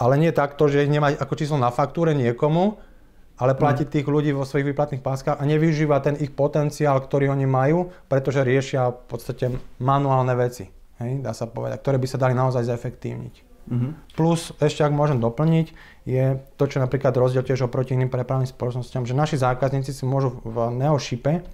ale 0.00 0.16
nie 0.16 0.32
takto, 0.32 0.66
že 0.66 0.88
nemá 0.88 1.12
ako 1.12 1.34
číslo 1.36 1.58
na 1.60 1.68
faktúre 1.68 2.16
niekomu, 2.16 2.80
ale 3.40 3.56
platiť 3.56 3.88
mm. 3.88 3.92
tých 3.96 4.06
ľudí 4.06 4.30
vo 4.36 4.44
svojich 4.44 4.68
výplatných 4.70 5.00
páskach 5.00 5.40
a 5.40 5.48
nevyužíva 5.48 6.04
ten 6.04 6.20
ich 6.20 6.30
potenciál, 6.30 7.00
ktorý 7.00 7.32
oni 7.32 7.48
majú, 7.48 7.88
pretože 8.06 8.44
riešia 8.44 8.92
v 8.92 9.04
podstate 9.08 9.44
manuálne 9.80 10.36
veci, 10.36 10.68
hej, 11.00 11.24
dá 11.24 11.32
sa 11.32 11.48
povedať, 11.48 11.80
ktoré 11.80 11.96
by 11.96 12.06
sa 12.06 12.20
dali 12.20 12.36
naozaj 12.36 12.68
zefektívniť. 12.68 13.34
Mm-hmm. 13.70 13.92
Plus, 14.18 14.52
ešte 14.60 14.84
ak 14.84 14.92
môžem 14.92 15.22
doplniť, 15.22 15.66
je 16.04 16.36
to, 16.58 16.64
čo 16.68 16.82
napríklad 16.82 17.16
rozdiel 17.16 17.44
tiež 17.44 17.70
oproti 17.70 17.96
iným 17.96 18.12
prepravným 18.12 18.48
spoločnosťam, 18.48 19.08
že 19.08 19.14
naši 19.16 19.36
zákazníci 19.40 19.94
si 19.94 20.04
môžu 20.04 20.36
v 20.44 20.74
Neoshipe 20.76 21.44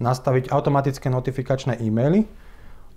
nastaviť 0.00 0.50
automatické 0.50 1.12
notifikačné 1.12 1.78
e-maily, 1.80 2.24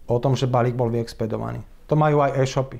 o 0.07 0.17
tom, 0.19 0.35
že 0.35 0.51
balík 0.51 0.75
bol 0.75 0.91
vyexpedovaný. 0.91 1.63
To 1.87 1.95
majú 1.95 2.23
aj 2.23 2.43
e-shopy. 2.43 2.79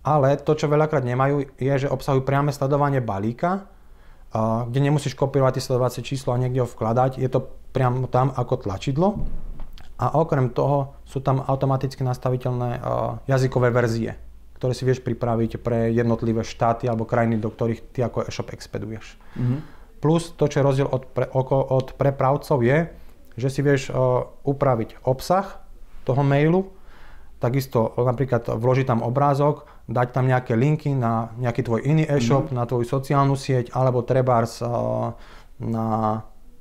Ale 0.00 0.40
to, 0.40 0.56
čo 0.56 0.70
veľakrát 0.70 1.04
nemajú, 1.04 1.44
je, 1.60 1.74
že 1.86 1.92
obsahujú 1.92 2.24
priame 2.24 2.54
sledovanie 2.54 3.04
balíka, 3.04 3.68
kde 4.32 4.78
nemusíš 4.78 5.18
kopírovať 5.18 5.58
tie 5.58 5.66
sledovacie 5.66 6.02
číslo 6.06 6.30
a 6.34 6.40
niekde 6.40 6.62
ho 6.62 6.68
vkladať. 6.70 7.18
Je 7.18 7.26
to 7.26 7.50
priamo 7.74 8.06
tam 8.06 8.30
ako 8.30 8.62
tlačidlo. 8.62 9.26
A 10.00 10.16
okrem 10.16 10.48
toho 10.48 10.96
sú 11.04 11.20
tam 11.20 11.44
automaticky 11.44 12.00
nastaviteľné 12.00 12.80
jazykové 13.28 13.68
verzie, 13.68 14.16
ktoré 14.56 14.72
si 14.72 14.88
vieš 14.88 15.04
pripraviť 15.04 15.60
pre 15.60 15.92
jednotlivé 15.92 16.40
štáty 16.40 16.88
alebo 16.88 17.04
krajiny, 17.04 17.36
do 17.36 17.52
ktorých 17.52 17.92
ty 17.92 18.00
ako 18.00 18.24
e-shop 18.24 18.54
expeduješ. 18.54 19.20
Mm-hmm. 19.36 19.60
Plus 20.00 20.32
to, 20.32 20.48
čo 20.48 20.62
je 20.62 20.64
rozdiel 20.64 20.88
od, 20.88 21.04
pre, 21.12 21.28
od 21.34 21.92
prepravcov 22.00 22.64
je, 22.64 22.88
že 23.36 23.48
si 23.52 23.60
vieš 23.60 23.92
upraviť 24.46 25.04
obsah 25.04 25.60
toho 26.08 26.24
mailu, 26.24 26.72
Takisto 27.40 27.96
napríklad 27.96 28.52
vložiť 28.52 28.86
tam 28.86 29.00
obrázok, 29.00 29.64
dať 29.88 30.08
tam 30.12 30.28
nejaké 30.28 30.52
linky 30.54 30.92
na 30.92 31.32
nejaký 31.40 31.64
tvoj 31.64 31.80
iný 31.88 32.04
e-shop, 32.04 32.52
mm. 32.52 32.54
na 32.54 32.68
tvoju 32.68 32.84
sociálnu 32.84 33.32
sieť, 33.32 33.72
alebo 33.72 34.04
trebárs 34.04 34.60
na 35.60 35.86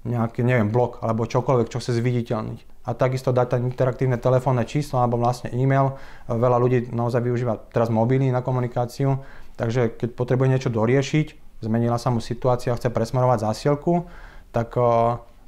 nejaký, 0.07 0.47
neviem, 0.47 0.71
blog, 0.71 1.03
alebo 1.03 1.27
čokoľvek, 1.27 1.67
čo 1.67 1.83
chce 1.83 1.99
zviditeľniť. 1.99 2.87
A 2.87 2.95
takisto 2.95 3.35
dať 3.35 3.59
tam 3.59 3.67
interaktívne 3.67 4.15
telefónne 4.15 4.63
číslo, 4.63 5.03
alebo 5.03 5.19
vlastne 5.19 5.51
e-mail. 5.51 5.99
Veľa 6.31 6.57
ľudí 6.57 6.79
naozaj 6.95 7.21
využíva 7.27 7.59
teraz 7.75 7.91
mobily 7.91 8.31
na 8.31 8.39
komunikáciu, 8.39 9.19
takže 9.59 9.91
keď 9.99 10.15
potrebuje 10.15 10.47
niečo 10.47 10.69
doriešiť, 10.71 11.59
zmenila 11.59 11.99
sa 11.99 12.09
mu 12.09 12.23
situácia, 12.23 12.71
chce 12.71 12.87
presmerovať 12.87 13.51
zásielku, 13.51 14.07
tak 14.55 14.79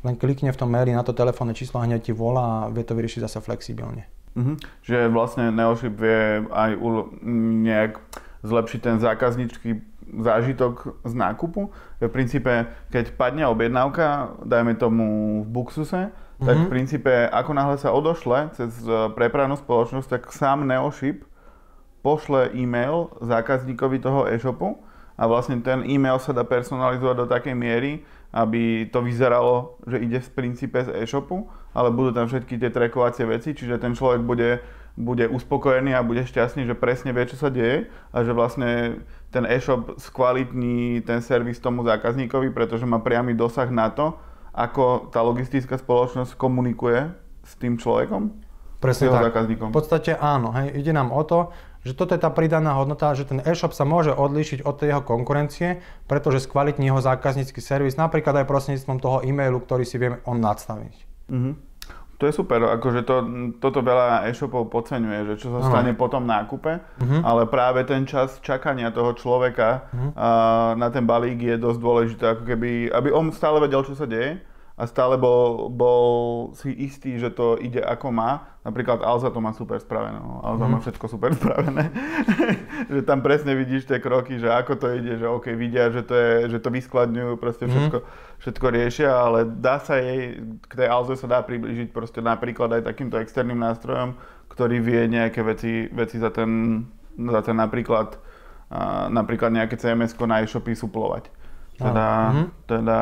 len 0.03 0.15
klikne 0.19 0.51
v 0.51 0.59
tom 0.59 0.67
maili 0.67 0.91
na 0.91 1.07
to 1.07 1.15
telefónne 1.15 1.55
číslo 1.55 1.79
a 1.79 1.87
hneď 1.87 2.11
ti 2.11 2.13
volá 2.13 2.67
a 2.67 2.69
vie 2.69 2.83
to 2.83 2.91
vyriešiť 2.91 3.23
zase 3.23 3.39
flexibilne. 3.39 4.05
Mm-hmm. 4.31 4.55
Že 4.87 4.97
vlastne 5.11 5.51
Neoship 5.51 5.95
vie 5.99 6.47
aj 6.47 6.71
u, 6.79 7.11
nejak 7.65 7.99
zlepšiť 8.41 8.79
ten 8.79 8.97
zákazníčky 8.97 9.83
zážitok 10.11 11.03
z 11.07 11.13
nákupu. 11.13 11.71
V 11.99 12.11
princípe, 12.11 12.67
keď 12.91 13.15
padne 13.15 13.47
objednávka, 13.47 14.35
dajme 14.43 14.75
tomu 14.75 15.39
v 15.43 15.47
Buxuse, 15.47 16.11
mm-hmm. 16.11 16.47
tak 16.47 16.55
v 16.57 16.65
mhm. 16.67 16.71
princípe, 16.71 17.13
ako 17.31 17.51
náhle 17.55 17.75
sa 17.79 17.95
odošle 17.95 18.51
cez 18.55 18.71
e, 18.83 19.11
prepravnú 19.13 19.55
spoločnosť, 19.55 20.07
tak 20.09 20.21
sám 20.35 20.67
Neoship 20.67 21.23
pošle 22.01 22.49
e-mail 22.57 23.13
zákazníkovi 23.21 24.01
toho 24.01 24.25
e-shopu 24.25 24.81
a 25.17 25.23
vlastne 25.27 25.59
ten 25.59 25.83
e-mail 25.87 26.17
sa 26.19 26.31
dá 26.31 26.43
personalizovať 26.43 27.15
do 27.15 27.25
takej 27.27 27.55
miery, 27.55 27.91
aby 28.31 28.87
to 28.87 29.03
vyzeralo, 29.03 29.75
že 29.83 29.99
ide 29.99 30.23
v 30.23 30.29
princípe 30.31 30.79
z 30.79 30.95
e-shopu, 31.03 31.51
ale 31.75 31.91
budú 31.91 32.15
tam 32.15 32.31
všetky 32.31 32.55
tie 32.55 32.71
trackovacie 32.71 33.27
veci, 33.27 33.51
čiže 33.51 33.75
ten 33.79 33.91
človek 33.91 34.23
bude, 34.23 34.63
bude 34.95 35.27
uspokojený 35.27 35.91
a 35.95 36.03
bude 36.03 36.23
šťastný, 36.23 36.63
že 36.63 36.79
presne 36.79 37.11
vie, 37.11 37.27
čo 37.27 37.35
sa 37.35 37.51
deje 37.51 37.91
a 38.15 38.17
že 38.23 38.31
vlastne 38.31 39.03
ten 39.31 39.43
e-shop 39.47 39.99
skvalitní 39.99 41.03
ten 41.03 41.19
servis 41.19 41.59
tomu 41.59 41.83
zákazníkovi, 41.83 42.51
pretože 42.55 42.87
má 42.87 43.03
priamy 43.03 43.35
dosah 43.35 43.67
na 43.67 43.91
to, 43.91 44.15
ako 44.51 45.11
tá 45.11 45.23
logistická 45.23 45.79
spoločnosť 45.79 46.35
komunikuje 46.35 47.11
s 47.43 47.55
tým 47.55 47.79
človekom, 47.79 48.51
Presne 48.81 49.13
tak. 49.13 49.29
zákazníkom. 49.29 49.69
V 49.69 49.77
podstate 49.77 50.17
áno, 50.17 50.49
hej, 50.57 50.73
ide 50.73 50.89
nám 50.89 51.13
o 51.13 51.21
to, 51.21 51.53
že 51.81 51.97
toto 51.97 52.13
je 52.13 52.21
tá 52.21 52.29
pridaná 52.29 52.77
hodnota, 52.77 53.17
že 53.17 53.25
ten 53.25 53.41
e-shop 53.41 53.73
sa 53.73 53.85
môže 53.85 54.13
odlíšiť 54.13 54.61
od 54.61 54.75
tej 54.77 54.87
jeho 54.93 55.03
konkurencie, 55.03 55.81
pretože 56.05 56.45
skvalitní 56.45 56.93
jeho 56.93 57.01
zákaznícky 57.01 57.57
servis, 57.57 57.97
napríklad 57.97 58.41
aj 58.41 58.49
prostredníctvom 58.49 58.97
toho 59.01 59.17
e-mailu, 59.25 59.57
ktorý 59.61 59.83
si 59.85 59.97
vie 59.97 60.21
on 60.29 60.37
nadstaviť. 60.37 60.95
Mm-hmm. 61.31 61.53
To 62.21 62.29
je 62.29 62.37
super, 62.37 62.61
akože 62.77 63.01
to, 63.01 63.15
toto 63.57 63.81
veľa 63.81 64.29
e-shopov 64.29 64.69
podceňuje, 64.69 65.33
že 65.33 65.35
čo 65.41 65.57
sa 65.57 65.65
stane 65.65 65.97
po 65.97 66.05
tom 66.05 66.29
nákupe, 66.29 66.77
uh-huh. 66.77 67.21
ale 67.25 67.49
práve 67.49 67.81
ten 67.81 68.05
čas 68.05 68.37
čakania 68.45 68.93
toho 68.93 69.17
človeka 69.17 69.89
uh-huh. 69.89 70.13
a, 70.13 70.29
na 70.77 70.93
ten 70.93 71.01
balík 71.01 71.41
je 71.41 71.57
dosť 71.57 71.79
dôležité, 71.81 72.23
ako 72.37 72.43
keby, 72.45 72.93
aby 72.93 73.09
on 73.09 73.33
stále 73.33 73.57
vedel, 73.57 73.81
čo 73.81 73.97
sa 73.97 74.05
deje 74.05 74.37
a 74.79 74.87
stále 74.87 75.19
bol, 75.19 75.67
bol 75.67 76.03
si 76.55 76.71
istý, 76.71 77.19
že 77.19 77.29
to 77.29 77.59
ide 77.59 77.83
ako 77.83 78.09
má. 78.09 78.55
Napríklad 78.63 79.03
Alza 79.03 79.27
to 79.29 79.43
má 79.43 79.51
super 79.51 79.77
spravené. 79.83 80.15
No. 80.15 80.39
Alza 80.41 80.65
mm. 80.65 80.71
má 80.71 80.77
mhm. 80.79 80.83
všetko 80.87 81.05
super 81.11 81.31
spravené. 81.35 81.91
že 82.93 83.01
tam 83.03 83.19
presne 83.19 83.53
vidíš 83.53 83.85
tie 83.85 83.99
kroky, 83.99 84.39
že 84.39 84.47
ako 84.47 84.79
to 84.79 84.87
ide, 84.95 85.19
že 85.19 85.27
OK, 85.27 85.51
vidia, 85.59 85.91
že 85.91 86.07
to, 86.07 86.15
je, 86.15 86.55
že 86.55 86.59
to 86.63 86.71
vyskladňujú, 86.71 87.31
proste 87.35 87.67
mhm. 87.67 87.71
všetko, 87.71 87.97
mm. 87.99 88.07
všetko 88.41 88.65
riešia, 88.71 89.11
ale 89.11 89.39
dá 89.45 89.77
sa 89.83 89.99
jej, 89.99 90.39
k 90.65 90.73
tej 90.73 90.87
Alze 90.87 91.13
sa 91.19 91.27
dá 91.27 91.39
priblížiť 91.43 91.91
proste 91.91 92.23
napríklad 92.23 92.79
aj 92.79 92.87
takýmto 92.87 93.19
externým 93.19 93.59
nástrojom, 93.59 94.15
ktorý 94.47 94.79
vie 94.79 95.03
nejaké 95.11 95.43
veci, 95.43 95.91
veci 95.91 96.15
za, 96.15 96.31
ten, 96.31 96.83
za 97.15 97.43
ten 97.43 97.59
napríklad, 97.59 98.17
napríklad 99.11 99.51
nejaké 99.51 99.75
CMS 99.75 100.15
na 100.25 100.41
e-shopy 100.41 100.73
suplovať. 100.73 101.27
Teda, 101.81 102.07
mm. 102.29 102.47
teda 102.69 102.99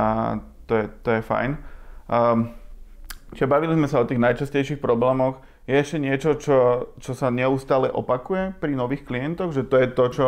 to 0.69 0.73
je, 0.77 0.85
to 1.01 1.09
je 1.17 1.21
fajn. 1.25 1.57
Um, 2.05 2.53
čiže 3.33 3.49
bavili 3.49 3.73
sme 3.73 3.89
sa 3.89 4.05
o 4.05 4.09
tých 4.09 4.21
najčastejších 4.21 4.77
problémoch. 4.77 5.41
Je 5.65 5.73
ešte 5.73 5.97
niečo, 5.97 6.37
čo, 6.37 6.57
čo 7.01 7.11
sa 7.17 7.33
neustále 7.33 7.89
opakuje 7.89 8.57
pri 8.61 8.73
nových 8.77 9.05
klientoch? 9.05 9.53
Že 9.53 9.63
to 9.69 9.75
je 9.77 9.87
to, 9.93 10.05
čo, 10.13 10.27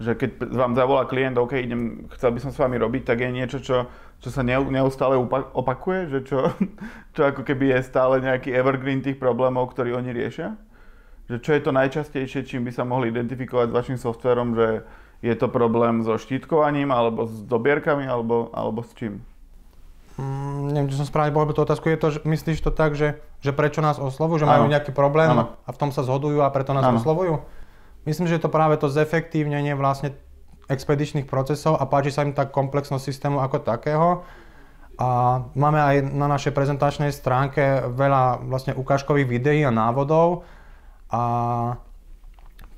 že 0.00 0.12
keď 0.16 0.30
vám 0.52 0.72
zavolá 0.76 1.08
klient, 1.08 1.36
OK, 1.40 1.56
idem, 1.56 2.08
chcel 2.16 2.32
by 2.32 2.40
som 2.40 2.52
s 2.52 2.60
vami 2.60 2.76
robiť, 2.80 3.02
tak 3.04 3.24
je 3.24 3.30
niečo, 3.32 3.58
čo, 3.60 3.88
čo 4.20 4.28
sa 4.28 4.44
neustále 4.44 5.16
opakuje? 5.52 6.12
Že 6.12 6.18
čo, 6.28 6.38
čo 7.16 7.20
ako 7.28 7.44
keby 7.44 7.76
je 7.76 7.88
stále 7.88 8.20
nejaký 8.20 8.52
evergreen 8.52 9.04
tých 9.04 9.20
problémov, 9.20 9.72
ktorí 9.72 9.92
oni 9.96 10.12
riešia? 10.12 10.56
Že 11.32 11.36
čo 11.40 11.50
je 11.56 11.62
to 11.64 11.72
najčastejšie, 11.72 12.44
čím 12.44 12.68
by 12.68 12.72
sa 12.76 12.84
mohli 12.84 13.08
identifikovať 13.08 13.72
s 13.72 13.76
vašim 13.76 13.96
softverom, 13.96 14.52
že 14.52 14.84
je 15.24 15.32
to 15.32 15.48
problém 15.48 16.04
so 16.04 16.20
štítkovaním, 16.20 16.92
alebo 16.92 17.24
s 17.24 17.40
dobierkami, 17.48 18.04
alebo, 18.04 18.52
alebo 18.52 18.84
s 18.84 18.92
čím? 18.92 19.24
Mm, 20.14 20.70
neviem, 20.70 20.88
či 20.94 20.98
som 21.02 21.10
správne 21.10 21.34
povedal 21.34 21.58
tú 21.58 21.62
otázku. 21.66 21.90
Je 21.90 21.98
to, 21.98 22.08
že, 22.14 22.18
myslíš 22.22 22.62
to 22.62 22.70
tak, 22.70 22.94
že, 22.94 23.18
že 23.42 23.50
prečo 23.50 23.82
nás 23.82 23.98
oslovujú, 23.98 24.46
že 24.46 24.50
majú 24.50 24.70
nejaký 24.70 24.94
problém 24.94 25.26
ano. 25.26 25.58
a 25.66 25.70
v 25.74 25.78
tom 25.80 25.90
sa 25.90 26.06
zhodujú 26.06 26.38
a 26.38 26.54
preto 26.54 26.70
nás 26.70 26.86
ano. 26.86 27.02
oslovujú? 27.02 27.42
Myslím, 28.06 28.30
že 28.30 28.38
je 28.38 28.44
to 28.46 28.52
práve 28.52 28.78
to 28.78 28.86
zefektívnenie 28.86 29.74
vlastne 29.74 30.14
expedičných 30.70 31.26
procesov 31.26 31.76
a 31.76 31.84
páči 31.90 32.14
sa 32.14 32.22
im 32.22 32.32
tá 32.32 32.46
komplexnosť 32.46 33.02
systému 33.02 33.42
ako 33.42 33.58
takého. 33.64 34.08
A 34.94 35.42
máme 35.58 35.82
aj 35.82 35.96
na 36.14 36.30
našej 36.30 36.54
prezentačnej 36.54 37.10
stránke 37.10 37.82
veľa 37.90 38.46
vlastne 38.46 38.78
ukážkových 38.78 39.26
videí 39.26 39.60
a 39.66 39.74
návodov 39.74 40.46
a 41.10 41.22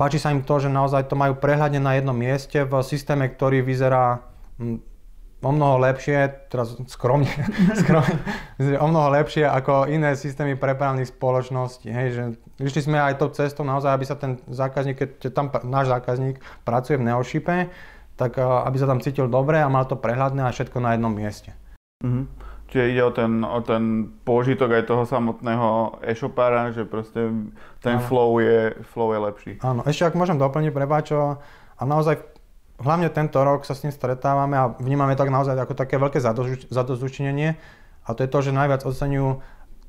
páči 0.01 0.17
sa 0.17 0.33
im 0.33 0.41
to, 0.41 0.57
že 0.57 0.73
naozaj 0.73 1.13
to 1.13 1.17
majú 1.17 1.37
prehľadne 1.37 1.77
na 1.77 2.01
jednom 2.01 2.17
mieste 2.17 2.65
v 2.65 2.73
systéme, 2.81 3.29
ktorý 3.29 3.61
vyzerá 3.61 4.25
mm, 4.57 4.96
o 5.45 5.51
mnoho 5.53 5.77
lepšie, 5.85 6.49
teraz 6.49 6.75
skromne, 6.89 7.29
skromne 7.81 8.17
o 8.81 8.87
mnoho 8.89 9.13
lepšie 9.13 9.45
ako 9.45 9.87
iné 9.87 10.17
systémy 10.17 10.57
prepravných 10.57 11.13
spoločností. 11.13 11.93
Hej, 11.93 12.09
že 12.13 12.23
išli 12.63 12.89
sme 12.89 12.97
aj 12.97 13.21
tou 13.21 13.29
cestou 13.31 13.63
naozaj, 13.63 13.93
aby 13.93 14.05
sa 14.09 14.17
ten 14.17 14.41
zákazník, 14.49 14.97
keď 15.21 15.31
tam 15.37 15.53
náš 15.69 15.93
zákazník 15.93 16.41
pracuje 16.65 16.97
v 16.97 17.07
Neoshipe, 17.13 17.69
tak 18.17 18.41
aby 18.41 18.77
sa 18.81 18.89
tam 18.89 19.05
cítil 19.05 19.29
dobre 19.29 19.61
a 19.61 19.69
mal 19.69 19.85
to 19.85 20.01
prehľadné 20.01 20.49
a 20.49 20.55
všetko 20.55 20.81
na 20.81 20.97
jednom 20.97 21.13
mieste. 21.13 21.53
Mm-hmm. 22.01 22.25
Čiže 22.67 22.85
ide 22.91 23.03
o 23.07 23.13
ten, 23.15 23.33
o 23.47 23.61
ten 23.63 24.11
pôžitok 24.27 24.83
aj 24.83 24.91
toho 24.91 25.07
samotného 25.07 26.03
e-shopára, 26.03 26.75
že 26.75 26.83
proste 26.83 27.31
ten 27.79 28.03
flow 28.03 28.43
je, 28.43 28.75
flow 28.91 29.15
je 29.15 29.21
lepší. 29.23 29.53
Áno, 29.63 29.87
ešte 29.87 30.03
ak 30.03 30.19
môžem 30.19 30.35
doplniť, 30.35 30.75
prepáčo, 30.75 31.39
a 31.77 31.83
naozaj 31.85 32.36
hlavne 32.81 33.09
tento 33.09 33.41
rok 33.41 33.65
sa 33.65 33.73
s 33.73 33.85
tým 33.85 33.93
stretávame 33.93 34.57
a 34.57 34.73
vnímame 34.77 35.17
tak 35.17 35.33
naozaj 35.33 35.57
ako 35.57 35.75
také 35.77 35.97
veľké 35.97 36.21
zadozučinenie 36.69 37.57
a 38.07 38.09
to 38.15 38.23
je 38.23 38.31
to, 38.31 38.39
že 38.51 38.57
najviac 38.57 38.85
oceňujú 38.85 39.29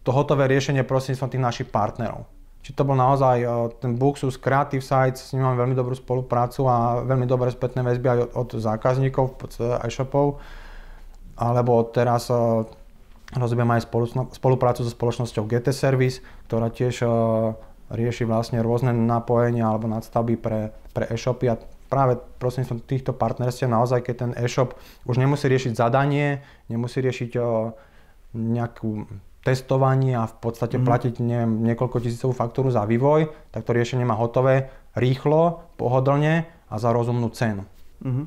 to 0.08 0.10
hotové 0.16 0.48
riešenie 0.48 0.88
prostredníctvom 0.88 1.32
tých 1.36 1.44
našich 1.44 1.68
partnerov. 1.68 2.24
Či 2.64 2.76
to 2.76 2.88
bol 2.88 2.96
naozaj 2.96 3.38
eh, 3.44 3.50
ten 3.84 4.00
Buxus 4.00 4.40
Creative 4.40 4.84
Sites, 4.84 5.20
s 5.20 5.32
ním 5.36 5.48
máme 5.48 5.60
veľmi 5.68 5.76
dobrú 5.76 5.96
spoluprácu 5.96 6.68
a 6.68 7.04
veľmi 7.04 7.28
dobré 7.28 7.52
spätné 7.52 7.84
väzby 7.84 8.08
aj 8.08 8.20
od, 8.36 8.50
zákazníkov, 8.60 9.40
aj 9.84 9.90
shopov, 9.92 10.40
alebo 11.36 11.84
teraz 11.92 12.32
eh, 12.32 12.36
rozbieme 13.36 13.76
aj 13.78 13.88
spoluprácu 14.36 14.88
so 14.88 14.92
spoločnosťou 14.92 15.44
GT 15.44 15.76
Service, 15.76 16.24
ktorá 16.48 16.72
tiež 16.72 17.04
eh, 17.04 17.10
rieši 17.88 18.28
vlastne 18.28 18.60
rôzne 18.60 18.92
napojenia 18.92 19.68
alebo 19.68 19.88
nadstavby 19.88 20.36
pre, 20.36 20.76
pre 20.92 21.08
e-shopy 21.08 21.48
a 21.48 21.56
práve 21.88 22.20
prostredníctvom 22.38 22.84
týchto 22.84 23.12
partnerstiev 23.16 23.72
naozaj, 23.72 24.04
keď 24.04 24.16
ten 24.16 24.32
e-shop 24.38 24.76
už 25.08 25.18
nemusí 25.18 25.48
riešiť 25.48 25.74
zadanie, 25.74 26.44
nemusí 26.68 27.00
riešiť 27.00 27.32
o, 27.40 27.74
nejakú 28.36 29.08
testovanie 29.48 30.20
a 30.20 30.28
v 30.28 30.36
podstate 30.44 30.76
mm. 30.76 30.84
platiť 30.84 31.14
neviem, 31.24 31.64
niekoľko 31.64 32.04
tisícovú 32.04 32.36
faktúru 32.36 32.68
za 32.68 32.84
vývoj, 32.84 33.32
tak 33.56 33.64
to 33.64 33.72
riešenie 33.72 34.04
má 34.04 34.20
hotové 34.20 34.68
rýchlo, 35.00 35.64
pohodlne 35.80 36.44
a 36.68 36.76
za 36.76 36.92
rozumnú 36.92 37.32
cenu. 37.32 37.64
Mm-hmm. 38.04 38.26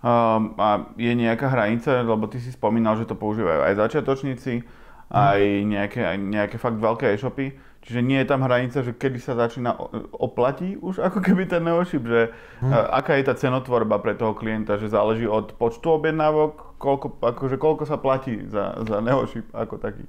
Um, 0.00 0.56
a 0.56 0.88
je 0.96 1.12
nejaká 1.12 1.52
hranica, 1.52 2.00
lebo 2.00 2.24
ty 2.24 2.40
si 2.40 2.48
spomínal, 2.56 2.96
že 2.96 3.04
to 3.04 3.20
používajú 3.20 3.68
aj 3.68 3.74
začiatočníci, 3.76 4.64
mm. 4.64 5.12
aj, 5.12 5.40
nejaké, 5.68 6.00
aj 6.08 6.16
nejaké 6.16 6.56
fakt 6.56 6.80
veľké 6.80 7.12
e-shopy. 7.12 7.52
Čiže 7.80 8.00
nie 8.04 8.20
je 8.20 8.28
tam 8.28 8.44
hranica, 8.44 8.84
že 8.84 8.92
kedy 8.92 9.16
sa 9.16 9.32
začína 9.32 9.72
oplatí 10.12 10.76
už 10.76 11.00
ako 11.00 11.24
keby 11.24 11.48
ten 11.48 11.64
neoship, 11.64 12.04
že 12.04 12.28
hmm. 12.60 12.72
aká 12.92 13.16
je 13.16 13.24
tá 13.24 13.32
cenotvorba 13.32 13.96
pre 14.04 14.12
toho 14.12 14.36
klienta, 14.36 14.76
že 14.76 14.92
záleží 14.92 15.24
od 15.24 15.56
počtu 15.56 15.96
objednávok, 15.96 16.76
koľko, 16.76 17.16
akože 17.24 17.56
koľko 17.56 17.84
sa 17.88 17.96
platí 17.96 18.44
za, 18.52 18.76
za 18.84 19.00
neoship 19.00 19.48
ako 19.56 19.80
taký. 19.80 20.04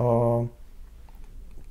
O, 0.00 0.48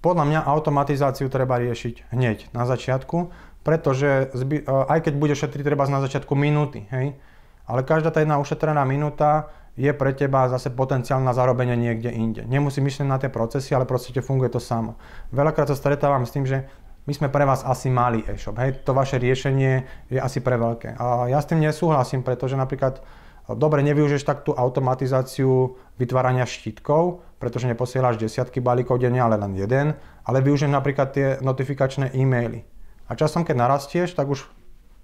podľa 0.02 0.26
mňa 0.30 0.40
automatizáciu 0.46 1.26
treba 1.30 1.58
riešiť 1.58 2.14
hneď 2.14 2.54
na 2.54 2.70
začiatku, 2.70 3.34
pretože 3.66 4.30
zby, 4.38 4.66
aj 4.66 5.10
keď 5.10 5.14
bude 5.18 5.34
šetriť 5.34 5.66
treba 5.66 5.90
na 5.90 6.06
začiatku 6.06 6.38
minúty, 6.38 6.86
hej, 6.94 7.18
ale 7.66 7.82
každá 7.82 8.14
tá 8.14 8.22
jedna 8.22 8.42
ušetrená 8.42 8.82
minúta 8.86 9.54
je 9.80 9.92
pre 9.96 10.12
teba 10.12 10.52
zase 10.52 10.70
potenciál 10.72 11.24
na 11.24 11.32
zarobenie 11.32 11.80
niekde 11.80 12.12
inde. 12.12 12.44
Nemusí 12.44 12.84
myslieť 12.84 13.08
na 13.08 13.18
tie 13.20 13.32
procesy, 13.32 13.72
ale 13.72 13.88
proste 13.88 14.20
funguje 14.20 14.52
to 14.52 14.60
samo. 14.60 15.00
Veľakrát 15.32 15.72
sa 15.72 15.80
stretávam 15.80 16.28
s 16.28 16.36
tým, 16.36 16.44
že 16.44 16.68
my 17.08 17.14
sme 17.18 17.28
pre 17.34 17.48
vás 17.50 17.66
asi 17.66 17.90
malý 17.90 18.22
e-shop, 18.30 18.62
hej, 18.62 18.86
to 18.86 18.94
vaše 18.94 19.18
riešenie 19.18 19.84
je 20.14 20.20
asi 20.22 20.38
pre 20.38 20.54
veľké. 20.54 21.02
A 21.02 21.34
ja 21.34 21.42
s 21.42 21.50
tým 21.50 21.58
nesúhlasím, 21.58 22.22
pretože 22.22 22.54
napríklad 22.54 23.02
dobre 23.50 23.82
nevyužiješ 23.82 24.22
tak 24.22 24.46
tú 24.46 24.54
automatizáciu 24.54 25.82
vytvárania 25.98 26.46
štítkov, 26.46 27.26
pretože 27.42 27.66
neposielaš 27.66 28.22
desiatky 28.22 28.62
balíkov 28.62 29.02
denne, 29.02 29.18
ale 29.18 29.34
len 29.42 29.58
jeden, 29.58 29.98
ale 30.22 30.46
využiješ 30.46 30.70
napríklad 30.70 31.10
tie 31.10 31.28
notifikačné 31.42 32.14
e-maily. 32.14 32.62
A 33.10 33.18
časom, 33.18 33.42
keď 33.42 33.66
narastieš, 33.66 34.14
tak 34.14 34.30
už 34.30 34.46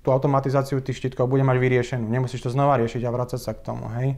tú 0.08 0.16
automatizáciu 0.16 0.80
tých 0.80 1.04
štítkov 1.04 1.28
bude 1.28 1.44
mať 1.44 1.60
vyriešenú. 1.60 2.08
Nemusíš 2.08 2.48
to 2.48 2.50
znova 2.56 2.80
riešiť 2.80 3.04
a 3.04 3.12
vrácať 3.12 3.40
sa 3.44 3.52
k 3.52 3.60
tomu, 3.60 3.92
hej. 4.00 4.16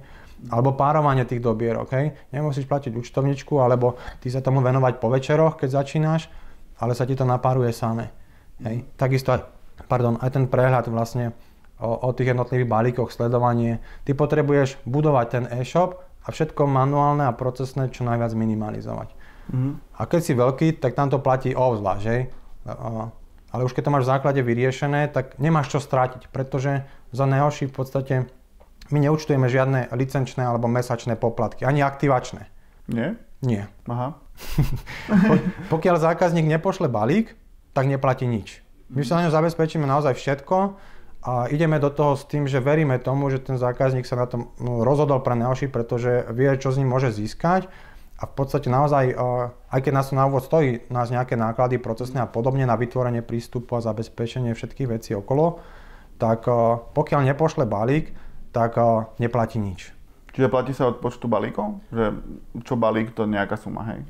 Alebo 0.54 0.78
párovanie 0.78 1.26
tých 1.26 1.42
dobierok, 1.42 1.90
hej. 1.98 2.14
Nemusíš 2.30 2.70
platiť 2.70 2.94
účtovničku, 2.94 3.58
alebo 3.58 3.98
ty 4.22 4.30
sa 4.30 4.46
tomu 4.46 4.62
venovať 4.62 5.02
po 5.02 5.10
večeroch, 5.10 5.58
keď 5.58 5.82
začínaš, 5.82 6.30
ale 6.78 6.94
sa 6.94 7.10
ti 7.10 7.18
to 7.18 7.26
napáruje 7.26 7.74
samé. 7.74 8.14
Hej. 8.62 8.86
Takisto 8.94 9.34
aj, 9.34 9.50
pardon, 9.90 10.22
aj 10.22 10.30
ten 10.30 10.46
prehľad 10.46 10.86
vlastne 10.94 11.34
o, 11.82 11.90
o 11.90 12.14
tých 12.14 12.38
jednotlivých 12.38 12.70
balíkoch, 12.70 13.10
sledovanie. 13.10 13.82
Ty 14.06 14.14
potrebuješ 14.14 14.78
budovať 14.86 15.26
ten 15.34 15.44
e-shop 15.58 15.98
a 16.22 16.30
všetko 16.30 16.70
manuálne 16.70 17.26
a 17.26 17.34
procesné 17.34 17.90
čo 17.90 18.06
najviac 18.06 18.38
minimalizovať. 18.38 19.10
Mm-hmm. 19.50 19.74
A 19.98 20.02
keď 20.06 20.22
si 20.22 20.38
veľký, 20.38 20.68
tak 20.78 20.94
tam 20.94 21.10
to 21.10 21.18
platí 21.18 21.58
obzvlášť, 21.58 22.06
hej. 22.06 22.22
Ale 23.50 23.66
už 23.66 23.74
keď 23.74 23.90
to 23.90 23.94
máš 23.94 24.06
v 24.06 24.12
základe 24.14 24.42
vyriešené, 24.46 25.10
tak 25.10 25.42
nemáš 25.42 25.74
čo 25.74 25.80
strátiť, 25.82 26.30
pretože 26.30 26.86
za 27.10 27.26
Neoshi 27.26 27.66
v 27.66 27.74
podstate 27.74 28.16
my 28.94 28.98
neúčtujeme 29.02 29.50
žiadne 29.50 29.90
licenčné 29.94 30.46
alebo 30.46 30.70
mesačné 30.70 31.18
poplatky, 31.18 31.66
ani 31.66 31.82
aktivačné. 31.82 32.50
Nie? 32.90 33.18
Nie. 33.42 33.70
Aha. 33.90 34.18
Pokiaľ 35.74 35.96
zákazník 35.98 36.46
nepošle 36.46 36.90
balík, 36.90 37.38
tak 37.74 37.86
neplatí 37.86 38.26
nič. 38.26 38.62
My 38.90 39.06
sa 39.06 39.22
na 39.22 39.30
ňo 39.30 39.36
zabezpečíme 39.38 39.86
naozaj 39.86 40.18
všetko 40.18 40.58
a 41.20 41.52
ideme 41.54 41.78
do 41.78 41.94
toho 41.94 42.18
s 42.18 42.26
tým, 42.26 42.50
že 42.50 42.58
veríme 42.58 42.98
tomu, 42.98 43.30
že 43.30 43.38
ten 43.38 43.62
zákazník 43.62 44.10
sa 44.10 44.18
na 44.18 44.26
tom 44.26 44.50
no, 44.58 44.82
rozhodol 44.82 45.22
pre 45.22 45.38
Neoši, 45.38 45.70
pretože 45.70 46.26
vie, 46.34 46.50
čo 46.58 46.74
z 46.74 46.82
ním 46.82 46.90
môže 46.90 47.14
získať 47.14 47.70
a 48.20 48.28
v 48.28 48.34
podstate 48.36 48.68
naozaj, 48.68 49.16
aj 49.72 49.80
keď 49.80 49.92
nás 49.96 50.12
na 50.12 50.28
úvod 50.28 50.44
stojí 50.44 50.84
nás 50.92 51.08
nejaké 51.08 51.40
náklady 51.40 51.80
procesné 51.80 52.20
a 52.20 52.28
podobne 52.28 52.68
na 52.68 52.76
vytvorenie 52.76 53.24
prístupu 53.24 53.80
a 53.80 53.86
zabezpečenie 53.86 54.52
všetkých 54.52 54.92
vecí 54.92 55.16
okolo, 55.16 55.64
tak 56.20 56.44
pokiaľ 56.92 57.32
nepošle 57.32 57.64
balík, 57.64 58.12
tak 58.52 58.76
neplatí 59.24 59.56
nič. 59.56 59.96
Čiže 60.36 60.52
platí 60.52 60.76
sa 60.76 60.92
od 60.92 61.00
počtu 61.00 61.32
balíkov? 61.32 61.80
Že 61.96 62.06
čo 62.68 62.76
balík, 62.76 63.16
to 63.16 63.24
nejaká 63.24 63.56
suma, 63.56 63.88
hej? 63.88 64.04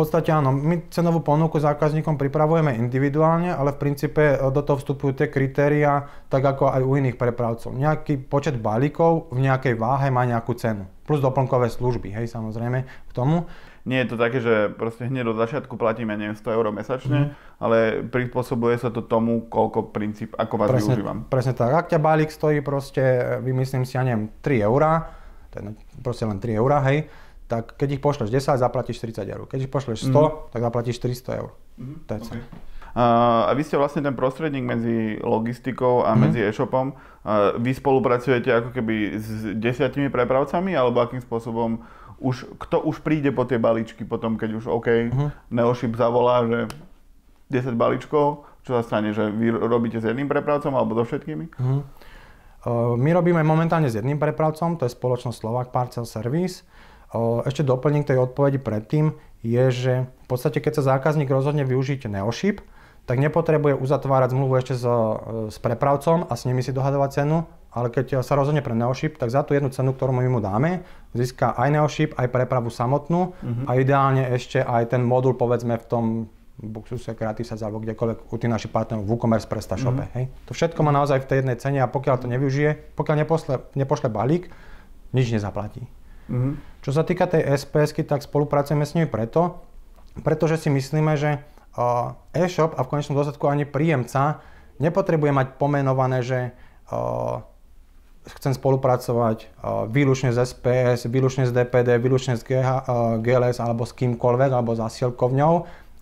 Podstate 0.00 0.32
áno, 0.32 0.48
my 0.56 0.88
cenovú 0.88 1.20
ponuku 1.20 1.60
zákazníkom 1.60 2.16
pripravujeme 2.16 2.72
individuálne, 2.72 3.52
ale 3.52 3.76
v 3.76 3.84
princípe 3.84 4.32
e, 4.32 4.36
do 4.48 4.64
toho 4.64 4.80
vstupujú 4.80 5.12
tie 5.12 5.28
kritéria, 5.28 6.08
tak 6.32 6.40
ako 6.40 6.72
aj 6.72 6.80
u 6.80 6.96
iných 6.96 7.20
prepravcov. 7.20 7.76
Nejaký 7.76 8.24
počet 8.24 8.56
balíkov 8.56 9.28
v 9.28 9.44
nejakej 9.44 9.76
váhe 9.76 10.08
má 10.08 10.24
nejakú 10.24 10.56
cenu. 10.56 10.88
Plus 11.04 11.20
doplnkové 11.20 11.68
služby, 11.68 12.16
hej, 12.16 12.32
samozrejme, 12.32 12.88
k 12.88 13.12
tomu. 13.12 13.44
Nie 13.84 14.08
je 14.08 14.08
to 14.08 14.16
také, 14.16 14.40
že 14.40 14.72
proste 14.72 15.04
hneď 15.04 15.36
od 15.36 15.36
začiatku 15.36 15.76
platíme, 15.76 16.16
neviem, 16.16 16.32
100 16.32 16.48
eur 16.48 16.66
mesačne, 16.72 17.20
mm. 17.20 17.60
ale 17.60 18.00
prispôsobuje 18.08 18.80
sa 18.80 18.88
to 18.88 19.04
tomu, 19.04 19.52
koľko 19.52 19.92
princíp, 19.92 20.32
ako 20.40 20.64
vás 20.64 20.72
presne, 20.72 20.96
využívam. 20.96 21.28
Presne 21.28 21.52
tak. 21.52 21.76
Ak 21.76 21.92
ťa 21.92 22.00
balík 22.00 22.32
stojí 22.32 22.64
proste, 22.64 23.36
vymyslím 23.44 23.84
si, 23.84 24.00
ja 24.00 24.02
neviem, 24.08 24.32
3 24.40 24.64
eurá, 24.64 25.12
proste 26.00 26.24
len 26.24 26.40
3 26.40 26.56
eurá, 26.56 26.80
hej, 26.88 27.04
tak 27.50 27.74
keď 27.74 27.98
ich 27.98 28.02
pošleš 28.02 28.30
10, 28.30 28.62
zaplatíš 28.62 29.02
30 29.02 29.26
eur. 29.26 29.50
Keď 29.50 29.66
ich 29.66 29.72
pošleš 29.74 30.06
100, 30.06 30.14
mm. 30.14 30.54
tak 30.54 30.60
zaplatíš 30.62 31.02
400 31.02 31.40
eur. 31.42 31.50
Mm. 31.74 31.96
To 32.06 32.10
je 32.14 32.20
okay. 32.22 32.42
A 32.90 33.50
vy 33.54 33.62
ste 33.62 33.78
vlastne 33.78 34.02
ten 34.02 34.14
prostredník 34.14 34.66
medzi 34.66 35.18
logistikou 35.22 36.06
a 36.06 36.14
mm. 36.14 36.18
medzi 36.18 36.40
e-shopom. 36.46 36.94
Vy 37.58 37.70
spolupracujete 37.74 38.50
ako 38.50 38.70
keby 38.70 39.18
s 39.18 39.54
desiatimi 39.58 40.10
prepravcami, 40.10 40.74
alebo 40.74 41.02
akým 41.02 41.22
spôsobom 41.22 41.82
už, 42.22 42.46
kto 42.58 42.82
už 42.86 43.02
príde 43.02 43.34
po 43.34 43.46
tie 43.46 43.58
balíčky 43.62 44.06
potom, 44.06 44.38
keď 44.38 44.50
už 44.62 44.64
OK, 44.70 45.10
mm. 45.10 45.50
Neoship 45.50 45.94
zavolá, 45.98 46.46
že 46.46 46.58
10 47.50 47.74
balíčkov, 47.74 48.46
čo 48.62 48.78
sa 48.78 48.82
stane, 48.86 49.10
že 49.10 49.26
vy 49.26 49.50
robíte 49.50 49.98
s 49.98 50.06
jedným 50.06 50.30
prepravcom 50.30 50.74
alebo 50.74 50.94
so 50.98 51.02
všetkými? 51.02 51.46
Mm. 51.58 51.82
My 53.00 53.10
robíme 53.16 53.40
momentálne 53.40 53.88
s 53.88 53.96
jedným 53.96 54.20
prepravcom, 54.20 54.76
to 54.76 54.84
je 54.84 54.92
spoločnosť 54.92 55.40
Slovak 55.40 55.72
Parcel 55.72 56.04
Service. 56.04 56.66
Ešte 57.46 57.66
doplním 57.66 58.06
tej 58.06 58.22
odpovedi 58.22 58.62
predtým 58.62 59.18
je, 59.42 59.64
že 59.72 59.94
v 60.06 60.26
podstate 60.30 60.62
keď 60.62 60.78
sa 60.78 60.96
zákazník 60.96 61.26
rozhodne 61.26 61.66
využiť 61.66 62.06
Neoship, 62.06 62.62
tak 63.08 63.18
nepotrebuje 63.18 63.74
uzatvárať 63.74 64.30
zmluvu 64.30 64.54
ešte 64.60 64.78
s, 64.78 64.84
s 65.50 65.56
prepravcom 65.58 66.30
a 66.30 66.32
s 66.38 66.46
nimi 66.46 66.62
si 66.62 66.70
dohadovať 66.70 67.10
cenu, 67.10 67.42
ale 67.74 67.90
keď 67.90 68.22
sa 68.22 68.38
rozhodne 68.38 68.62
pre 68.62 68.76
Neoship, 68.78 69.18
tak 69.18 69.34
za 69.34 69.42
tú 69.42 69.58
jednu 69.58 69.74
cenu, 69.74 69.90
ktorú 69.90 70.14
my 70.14 70.30
mu 70.30 70.38
dáme, 70.38 70.86
získa 71.10 71.58
aj 71.58 71.68
Neoship, 71.74 72.10
aj 72.14 72.30
prepravu 72.30 72.70
samotnú 72.70 73.34
uh-huh. 73.34 73.66
a 73.66 73.74
ideálne 73.78 74.30
ešte 74.30 74.62
aj 74.62 74.94
ten 74.94 75.02
modul 75.02 75.34
povedzme 75.34 75.74
v 75.82 75.86
tom 75.90 76.04
Buxuse, 76.60 77.16
Creative 77.16 77.48
alebo 77.56 77.80
kdekoľvek 77.80 78.18
u 78.30 78.36
tých 78.36 78.52
našich 78.52 78.70
partnerov 78.70 79.08
v 79.08 79.10
WooCommerce, 79.16 79.48
PrestaShope. 79.48 80.04
Mm-hmm. 80.04 80.16
Hej. 80.20 80.24
To 80.44 80.52
všetko 80.52 80.80
má 80.84 80.92
naozaj 80.92 81.24
v 81.24 81.28
tej 81.32 81.36
jednej 81.40 81.56
cene 81.56 81.80
a 81.80 81.88
pokiaľ 81.88 82.16
to 82.20 82.28
nevyužije, 82.28 82.94
pokiaľ 83.00 83.16
nepošle, 83.24 83.54
nepošle 83.74 84.12
balík, 84.12 84.52
nič 85.16 85.32
nezaplatí. 85.32 85.88
Mm-hmm. 86.28 86.69
Čo 86.80 86.96
sa 86.96 87.04
týka 87.04 87.28
tej 87.28 87.44
SPS, 87.60 87.92
tak 88.08 88.24
spolupracujeme 88.24 88.88
s 88.88 88.96
nimi 88.96 89.04
preto, 89.04 89.60
pretože 90.24 90.64
si 90.64 90.68
myslíme, 90.72 91.12
že 91.16 91.44
e-shop 92.32 92.74
a 92.76 92.82
v 92.82 92.90
konečnom 92.90 93.20
dôsledku 93.20 93.46
ani 93.46 93.68
príjemca 93.68 94.40
nepotrebuje 94.80 95.32
mať 95.32 95.46
pomenované, 95.60 96.24
že 96.24 96.56
chcem 98.20 98.52
spolupracovať 98.56 99.52
výlučne 99.92 100.32
s 100.32 100.40
SPS, 100.40 101.04
výlučne 101.04 101.44
s 101.44 101.52
DPD, 101.52 102.00
výlučne 102.00 102.40
s 102.40 102.42
GLS 103.20 103.60
alebo 103.60 103.84
s 103.84 103.92
kýmkoľvek, 103.92 104.50
alebo 104.50 104.72
s 104.72 104.80
asielkovňou, 104.80 105.54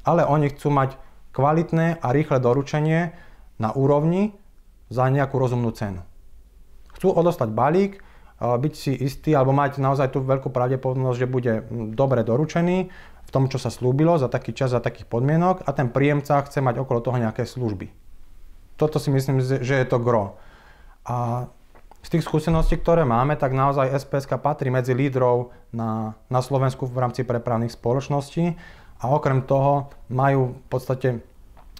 ale 0.06 0.22
oni 0.24 0.54
chcú 0.54 0.70
mať 0.70 0.94
kvalitné 1.34 2.00
a 2.00 2.06
rýchle 2.14 2.38
doručenie 2.38 3.18
na 3.58 3.74
úrovni 3.74 4.34
za 4.88 5.10
nejakú 5.10 5.36
rozumnú 5.36 5.74
cenu. 5.74 6.06
Chcú 6.96 7.12
odostať 7.12 7.50
balík, 7.52 8.00
byť 8.38 8.74
si 8.74 8.92
istý 8.94 9.34
alebo 9.34 9.50
mať 9.50 9.82
naozaj 9.82 10.14
tú 10.14 10.22
veľkú 10.22 10.54
pravdepodobnosť, 10.54 11.18
že 11.18 11.26
bude 11.26 11.52
dobre 11.94 12.22
doručený 12.22 12.78
v 13.28 13.30
tom, 13.34 13.50
čo 13.50 13.58
sa 13.58 13.68
slúbilo 13.68 14.16
za 14.16 14.30
taký 14.30 14.54
čas, 14.54 14.72
za 14.72 14.80
takých 14.80 15.10
podmienok 15.10 15.66
a 15.66 15.70
ten 15.74 15.90
príjemca 15.90 16.40
chce 16.46 16.62
mať 16.62 16.80
okolo 16.80 17.02
toho 17.02 17.18
nejaké 17.18 17.44
služby. 17.44 17.90
Toto 18.78 19.02
si 19.02 19.10
myslím, 19.10 19.42
že 19.42 19.74
je 19.74 19.86
to 19.90 19.98
gro. 19.98 20.38
A 21.02 21.50
z 21.98 22.08
tých 22.14 22.24
skúseností, 22.24 22.78
ktoré 22.78 23.02
máme, 23.02 23.34
tak 23.34 23.50
naozaj 23.50 23.90
SPS 23.90 24.30
patrí 24.38 24.70
medzi 24.70 24.94
lídrov 24.94 25.50
na, 25.74 26.14
na 26.30 26.40
Slovensku 26.40 26.86
v 26.86 26.94
rámci 27.02 27.26
prepravných 27.26 27.74
spoločností 27.74 28.54
a 29.02 29.04
okrem 29.10 29.42
toho 29.42 29.90
majú 30.06 30.54
v 30.54 30.66
podstate 30.70 31.08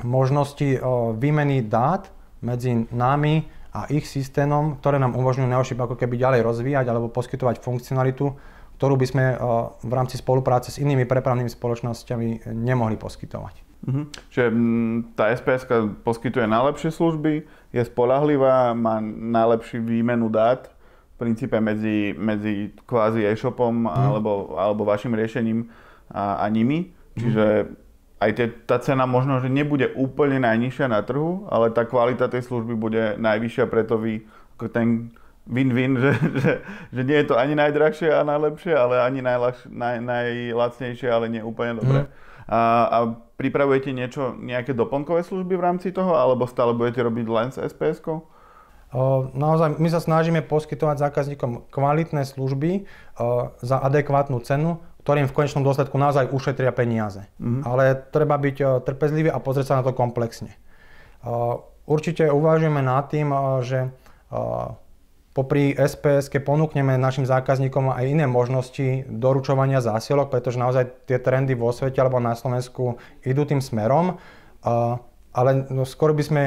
možnosti 0.02 0.78
výmeny 1.16 1.62
dát 1.62 2.10
medzi 2.42 2.86
nami 2.90 3.46
a 3.78 3.86
ich 3.94 4.10
systémom, 4.10 4.82
ktoré 4.82 4.98
nám 4.98 5.14
umožňujú 5.14 5.46
Neoship 5.46 5.78
ako 5.78 5.94
keby 5.94 6.18
ďalej 6.18 6.40
rozvíjať 6.42 6.86
alebo 6.90 7.06
poskytovať 7.14 7.62
funkcionalitu, 7.62 8.34
ktorú 8.78 8.94
by 8.98 9.06
sme 9.06 9.24
eh, 9.32 9.38
v 9.86 9.92
rámci 9.94 10.18
spolupráce 10.18 10.74
s 10.74 10.82
inými 10.82 11.06
prepravnými 11.06 11.50
spoločnosťami 11.50 12.50
nemohli 12.50 12.98
poskytovať. 12.98 13.54
Mhm. 13.86 14.02
Čiže 14.34 14.46
mm, 14.50 14.96
tá 15.14 15.30
SPS 15.30 15.70
poskytuje 16.02 16.50
najlepšie 16.50 16.90
služby, 16.90 17.46
je 17.70 17.82
spolahlivá, 17.86 18.74
má 18.74 18.98
najlepší 19.06 19.78
výmenu 19.78 20.26
dát 20.26 20.66
v 21.14 21.26
princípe 21.26 21.54
medzi, 21.62 22.10
medzi 22.18 22.74
kvázi 22.90 23.22
e-shopom 23.22 23.86
mhm. 23.86 23.90
alebo, 23.94 24.58
alebo 24.58 24.82
vašim 24.82 25.14
riešením 25.14 25.70
a, 26.10 26.42
a 26.42 26.46
nimi. 26.50 26.90
Čiže 27.14 27.46
mhm 27.66 27.86
aj 28.18 28.30
tie, 28.34 28.46
tá 28.66 28.82
cena 28.82 29.06
možno, 29.06 29.38
že 29.38 29.46
nebude 29.46 29.94
úplne 29.94 30.42
najnižšia 30.42 30.86
na 30.90 31.00
trhu, 31.06 31.46
ale 31.46 31.70
tá 31.70 31.86
kvalita 31.86 32.26
tej 32.26 32.46
služby 32.50 32.74
bude 32.74 33.02
najvyššia, 33.18 33.64
preto 33.70 33.94
vy 33.98 34.26
ako 34.58 34.66
ten 34.74 35.14
win-win, 35.46 35.94
že, 36.02 36.12
že, 36.38 36.52
že 36.90 37.00
nie 37.06 37.18
je 37.22 37.26
to 37.30 37.34
ani 37.38 37.54
najdrahšie 37.54 38.10
a 38.10 38.26
najlepšie, 38.26 38.74
ale 38.74 38.98
ani 39.00 39.22
najlaž, 39.22 39.62
naj, 39.70 40.02
najlacnejšie, 40.02 41.08
ale 41.08 41.30
nie 41.30 41.42
úplne 41.42 41.78
dobre. 41.78 42.00
Mm. 42.04 42.10
A, 42.48 42.60
a 42.88 42.98
pripravujete 43.36 43.92
niečo, 43.92 44.34
nejaké 44.40 44.72
doplnkové 44.72 45.20
služby 45.22 45.54
v 45.54 45.64
rámci 45.64 45.88
toho, 45.94 46.16
alebo 46.16 46.48
stále 46.48 46.72
budete 46.74 47.04
robiť 47.04 47.26
len 47.28 47.48
s 47.52 47.60
SPS-kou? 47.60 48.24
Naozaj, 49.36 49.76
my 49.76 49.88
sa 49.92 50.00
snažíme 50.00 50.40
poskytovať 50.48 51.12
zákazníkom 51.12 51.68
kvalitné 51.68 52.24
služby 52.24 52.88
za 53.60 53.76
adekvátnu 53.84 54.40
cenu, 54.40 54.80
ktorým 55.08 55.24
v 55.24 55.32
konečnom 55.32 55.64
dôsledku 55.64 55.96
naozaj 55.96 56.28
ušetria 56.28 56.68
peniaze. 56.68 57.24
Mm-hmm. 57.40 57.64
Ale 57.64 57.96
treba 58.12 58.36
byť 58.36 58.84
trpezlivý 58.84 59.32
a 59.32 59.40
pozrieť 59.40 59.72
sa 59.72 59.80
na 59.80 59.82
to 59.88 59.96
komplexne. 59.96 60.52
Určite 61.88 62.28
uvažujeme 62.28 62.84
nad 62.84 63.08
tým, 63.08 63.32
že 63.64 63.88
popri 65.32 65.72
SPS 65.72 66.28
ponúkneme 66.28 67.00
našim 67.00 67.24
zákazníkom 67.24 67.88
aj 67.88 68.04
iné 68.04 68.28
možnosti 68.28 69.08
doručovania 69.08 69.80
zásielok, 69.80 70.28
pretože 70.28 70.60
naozaj 70.60 71.08
tie 71.08 71.16
trendy 71.16 71.56
vo 71.56 71.72
svete 71.72 72.04
alebo 72.04 72.20
na 72.20 72.36
Slovensku 72.36 73.00
idú 73.24 73.48
tým 73.48 73.64
smerom. 73.64 74.20
Ale 75.32 75.50
no, 75.72 75.88
skôr 75.88 76.12
by 76.12 76.20
sme 76.20 76.42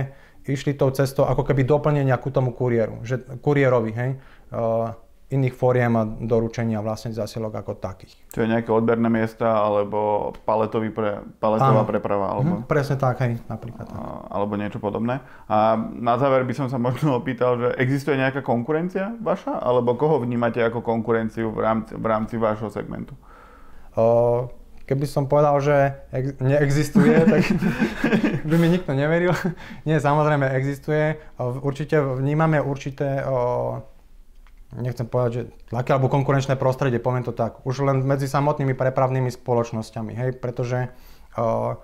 išli 0.45 0.77
tou 0.77 0.93
cestou 0.93 1.25
ako 1.25 1.49
keby 1.49 1.65
doplnenia 1.65 2.13
ku 2.21 2.29
tomu 2.29 2.53
kuriéru, 2.53 3.01
že, 3.01 3.25
kuriérovi, 3.41 3.91
hej 3.97 4.11
iných 5.31 5.55
fóriem 5.55 5.95
a 5.95 6.03
doručenia 6.03 6.83
vlastne 6.83 7.15
zasielok 7.15 7.63
ako 7.63 7.79
takých. 7.79 8.19
Čiže 8.35 8.51
nejaké 8.51 8.69
odberné 8.69 9.07
miesta 9.07 9.63
alebo 9.63 10.29
paletový 10.43 10.91
pre, 10.91 11.23
paletová 11.39 11.81
Áno. 11.81 11.87
preprava? 11.87 12.35
Alebo, 12.35 12.61
mhm, 12.61 12.67
presne 12.67 12.99
tak, 12.99 13.23
hej, 13.23 13.39
napríklad. 13.47 13.87
Tak. 13.87 13.95
Alebo 14.27 14.59
niečo 14.59 14.83
podobné. 14.83 15.23
A 15.47 15.79
na 15.79 16.19
záver 16.19 16.43
by 16.43 16.53
som 16.53 16.67
sa 16.67 16.75
možno 16.75 17.15
opýtal, 17.19 17.55
že 17.55 17.67
existuje 17.79 18.19
nejaká 18.19 18.43
konkurencia 18.43 19.15
vaša? 19.23 19.55
Alebo 19.55 19.95
koho 19.95 20.19
vnímate 20.19 20.59
ako 20.59 20.83
konkurenciu 20.83 21.55
v 21.55 21.59
rámci, 21.63 21.95
v 21.95 22.05
rámci 22.05 22.35
vášho 22.35 22.67
segmentu? 22.67 23.15
O, 23.95 24.47
keby 24.83 25.07
som 25.07 25.31
povedal, 25.31 25.55
že 25.63 25.75
ex- 26.11 26.35
neexistuje, 26.43 27.23
tak 27.31 27.43
by 28.43 28.55
mi 28.59 28.67
nikto 28.67 28.91
neveril. 28.91 29.31
Nie, 29.87 30.03
samozrejme 30.03 30.51
existuje. 30.59 31.15
Určite 31.39 32.03
vnímame 32.03 32.59
určité 32.59 33.23
o, 33.23 33.79
nechcem 34.77 35.03
povedať, 35.03 35.31
že 35.31 35.41
tlaky 35.67 35.89
alebo 35.91 36.07
konkurenčné 36.07 36.55
prostredie, 36.55 37.03
poviem 37.03 37.27
to 37.27 37.35
tak, 37.35 37.59
už 37.67 37.83
len 37.83 38.03
medzi 38.07 38.27
samotnými 38.27 38.71
prepravnými 38.71 39.27
spoločnosťami, 39.27 40.13
hej, 40.15 40.29
pretože 40.39 40.87
uh, 41.35 41.75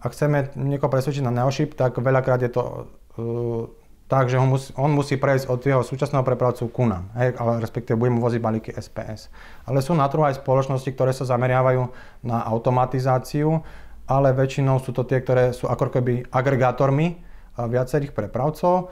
ak 0.00 0.10
chceme 0.10 0.50
niekoho 0.58 0.90
presvedčiť 0.90 1.22
na 1.22 1.30
Neoship, 1.30 1.78
tak 1.78 2.02
veľakrát 2.02 2.42
je 2.42 2.50
to 2.50 2.62
uh, 2.62 3.70
tak, 4.10 4.26
že 4.26 4.42
on 4.42 4.50
musí, 4.50 4.74
on 4.74 4.90
musí 4.90 5.14
prejsť 5.14 5.46
od 5.46 5.60
jeho 5.62 5.82
súčasného 5.86 6.26
prepravcu 6.26 6.66
ku 6.74 6.82
nám, 6.82 7.14
hej, 7.14 7.38
ale 7.38 7.62
respektíve 7.62 7.94
budeme 7.94 8.18
voziť 8.18 8.40
balíky 8.42 8.70
SPS. 8.74 9.30
Ale 9.70 9.78
sú 9.78 9.94
na 9.94 10.10
trhu 10.10 10.26
aj 10.26 10.42
spoločnosti, 10.42 10.90
ktoré 10.90 11.14
sa 11.14 11.30
zameriavajú 11.30 11.86
na 12.26 12.42
automatizáciu, 12.42 13.62
ale 14.10 14.34
väčšinou 14.34 14.82
sú 14.82 14.90
to 14.90 15.06
tie, 15.06 15.22
ktoré 15.22 15.54
sú 15.54 15.70
ako 15.70 15.94
keby 15.94 16.26
agregátormi 16.34 17.22
viacerých 17.54 18.10
prepravcov 18.10 18.90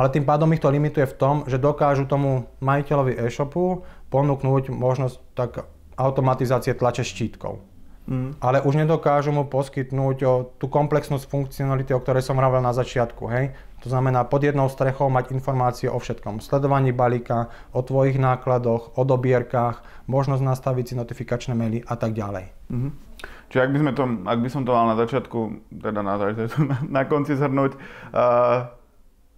ale 0.00 0.08
tým 0.08 0.24
pádom 0.24 0.48
ich 0.56 0.64
to 0.64 0.72
limituje 0.72 1.04
v 1.04 1.18
tom, 1.20 1.36
že 1.44 1.60
dokážu 1.60 2.08
tomu 2.08 2.48
majiteľovi 2.64 3.20
e-shopu 3.20 3.84
ponúknuť 4.08 4.72
možnosť 4.72 5.16
tak 5.36 5.68
automatizácie 6.00 6.72
tlače 6.72 7.04
štítkou. 7.04 7.60
Mm. 8.08 8.40
Ale 8.40 8.64
už 8.64 8.80
nedokážu 8.80 9.28
mu 9.28 9.44
poskytnúť 9.44 10.18
o, 10.24 10.48
tú 10.56 10.72
komplexnú 10.72 11.20
funkcionalitu, 11.20 11.92
o 11.92 12.00
ktorej 12.00 12.24
som 12.24 12.40
hovoril 12.40 12.64
na 12.64 12.72
začiatku. 12.72 13.28
Hej? 13.28 13.52
To 13.84 13.92
znamená 13.92 14.24
pod 14.24 14.40
jednou 14.40 14.72
strechou 14.72 15.12
mať 15.12 15.36
informácie 15.36 15.92
o 15.92 16.00
všetkom. 16.00 16.40
Sledovaní 16.40 16.96
balíka, 16.96 17.52
o 17.76 17.84
tvojich 17.84 18.16
nákladoch, 18.16 18.96
o 18.96 19.02
dobierkách, 19.04 20.08
možnosť 20.08 20.42
nastaviť 20.42 20.84
si 20.90 20.94
notifikačné 20.96 21.52
maily 21.52 21.84
a 21.84 21.94
tak 22.00 22.16
ďalej. 22.16 22.50
Mm-hmm. 22.72 22.92
Čiže 23.52 23.60
ak 23.60 23.70
by, 23.70 23.78
sme 23.84 23.92
to, 23.92 24.02
ak 24.24 24.38
by 24.40 24.48
som 24.48 24.62
to 24.64 24.72
mal 24.72 24.86
na 24.88 24.96
začiatku, 24.96 25.38
teda 25.76 26.00
na, 26.00 26.16
na, 26.16 26.76
na 26.88 27.02
konci 27.04 27.36
zhrnúť, 27.36 27.76
uh, 28.16 28.79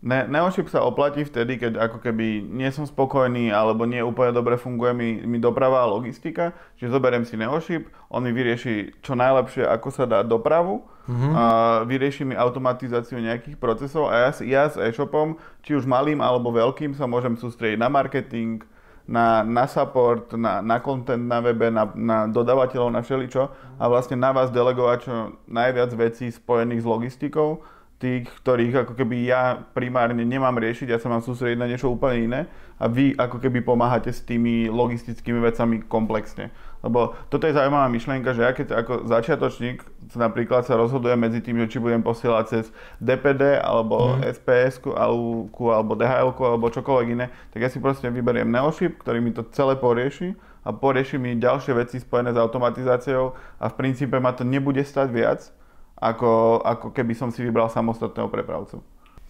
Ne, 0.03 0.27
Neoship 0.27 0.67
sa 0.67 0.83
oplatí 0.83 1.23
vtedy, 1.23 1.62
keď 1.62 1.79
ako 1.79 2.03
keby 2.03 2.43
nie 2.43 2.67
som 2.75 2.83
spokojný 2.83 3.55
alebo 3.55 3.87
nie 3.87 4.03
úplne 4.03 4.35
dobre 4.35 4.59
funguje 4.59 4.91
mi, 4.91 5.23
mi 5.23 5.38
doprava 5.38 5.87
a 5.87 5.87
logistika. 5.87 6.59
Čiže 6.75 6.99
zoberiem 6.99 7.23
si 7.23 7.38
Neoship, 7.38 7.87
on 8.11 8.27
mi 8.27 8.35
vyrieši 8.35 8.99
čo 8.99 9.15
najlepšie, 9.15 9.62
ako 9.62 9.88
sa 9.95 10.03
dá 10.11 10.27
dopravu, 10.27 10.83
mm-hmm. 11.07 11.33
a 11.38 11.45
vyrieši 11.87 12.27
mi 12.27 12.35
automatizáciu 12.35 13.23
nejakých 13.23 13.55
procesov 13.62 14.11
a 14.11 14.27
ja, 14.27 14.31
ja 14.43 14.62
s 14.67 14.75
e-shopom, 14.75 15.38
či 15.62 15.79
už 15.79 15.87
malým 15.87 16.19
alebo 16.19 16.51
veľkým, 16.51 16.99
sa 16.99 17.07
môžem 17.07 17.38
sústrediť 17.38 17.79
na 17.79 17.87
marketing, 17.87 18.67
na, 19.07 19.47
na 19.47 19.71
support, 19.71 20.35
na, 20.35 20.62
na 20.62 20.79
content 20.83 21.23
na 21.27 21.43
webe, 21.43 21.71
na, 21.71 21.91
na 21.95 22.19
dodávateľov, 22.31 22.91
na 22.91 23.03
všeličo 23.03 23.51
a 23.79 23.85
vlastne 23.87 24.19
na 24.19 24.31
vás 24.31 24.51
delegovať 24.51 24.99
čo 25.03 25.15
najviac 25.47 25.91
vecí 25.95 26.31
spojených 26.31 26.83
s 26.83 26.87
logistikou 26.87 27.62
tých, 28.03 28.27
ktorých 28.43 28.83
ako 28.83 28.99
keby 28.99 29.31
ja 29.31 29.62
primárne 29.71 30.27
nemám 30.27 30.59
riešiť, 30.59 30.91
ja 30.91 30.99
sa 30.99 31.07
mám 31.07 31.23
sústrediť 31.23 31.55
na 31.55 31.71
niečo 31.71 31.87
úplne 31.87 32.19
iné 32.27 32.41
a 32.83 32.91
vy 32.91 33.15
ako 33.15 33.38
keby 33.38 33.62
pomáhate 33.62 34.11
s 34.11 34.27
tými 34.27 34.67
logistickými 34.67 35.38
vecami 35.38 35.87
komplexne. 35.87 36.51
Lebo 36.83 37.15
toto 37.31 37.47
je 37.47 37.55
zaujímavá 37.55 37.87
myšlienka, 37.87 38.35
že 38.35 38.43
ja 38.43 38.51
keď 38.51 38.75
ako 38.75 39.07
začiatočník 39.07 39.87
napríklad 40.19 40.67
sa 40.67 40.75
rozhodujem 40.75 41.15
medzi 41.15 41.38
tým, 41.38 41.62
že 41.62 41.71
či 41.71 41.79
budem 41.79 42.03
posielať 42.03 42.45
cez 42.51 42.65
DPD 42.99 43.62
alebo 43.62 44.19
mm. 44.19 44.35
SPS 44.35 44.83
alebo, 44.91 45.47
alebo 45.71 45.95
DHL 45.95 46.35
alebo 46.35 46.75
čokoľvek 46.75 47.07
iné, 47.15 47.31
tak 47.55 47.62
ja 47.62 47.71
si 47.71 47.79
proste 47.79 48.11
vyberiem 48.11 48.51
Neoship, 48.51 48.99
ktorý 48.99 49.23
mi 49.23 49.31
to 49.31 49.47
celé 49.55 49.79
porieši 49.79 50.35
a 50.67 50.75
porieši 50.75 51.23
mi 51.23 51.38
ďalšie 51.38 51.79
veci 51.79 52.03
spojené 52.03 52.35
s 52.35 52.38
automatizáciou 52.43 53.38
a 53.62 53.65
v 53.71 53.75
princípe 53.79 54.19
ma 54.19 54.35
to 54.35 54.43
nebude 54.43 54.83
stať 54.83 55.07
viac, 55.15 55.55
ako, 56.03 56.59
ako 56.67 56.87
keby 56.91 57.15
som 57.15 57.31
si 57.31 57.47
vybral 57.47 57.71
samostatného 57.71 58.27
prepravcu. 58.27 58.83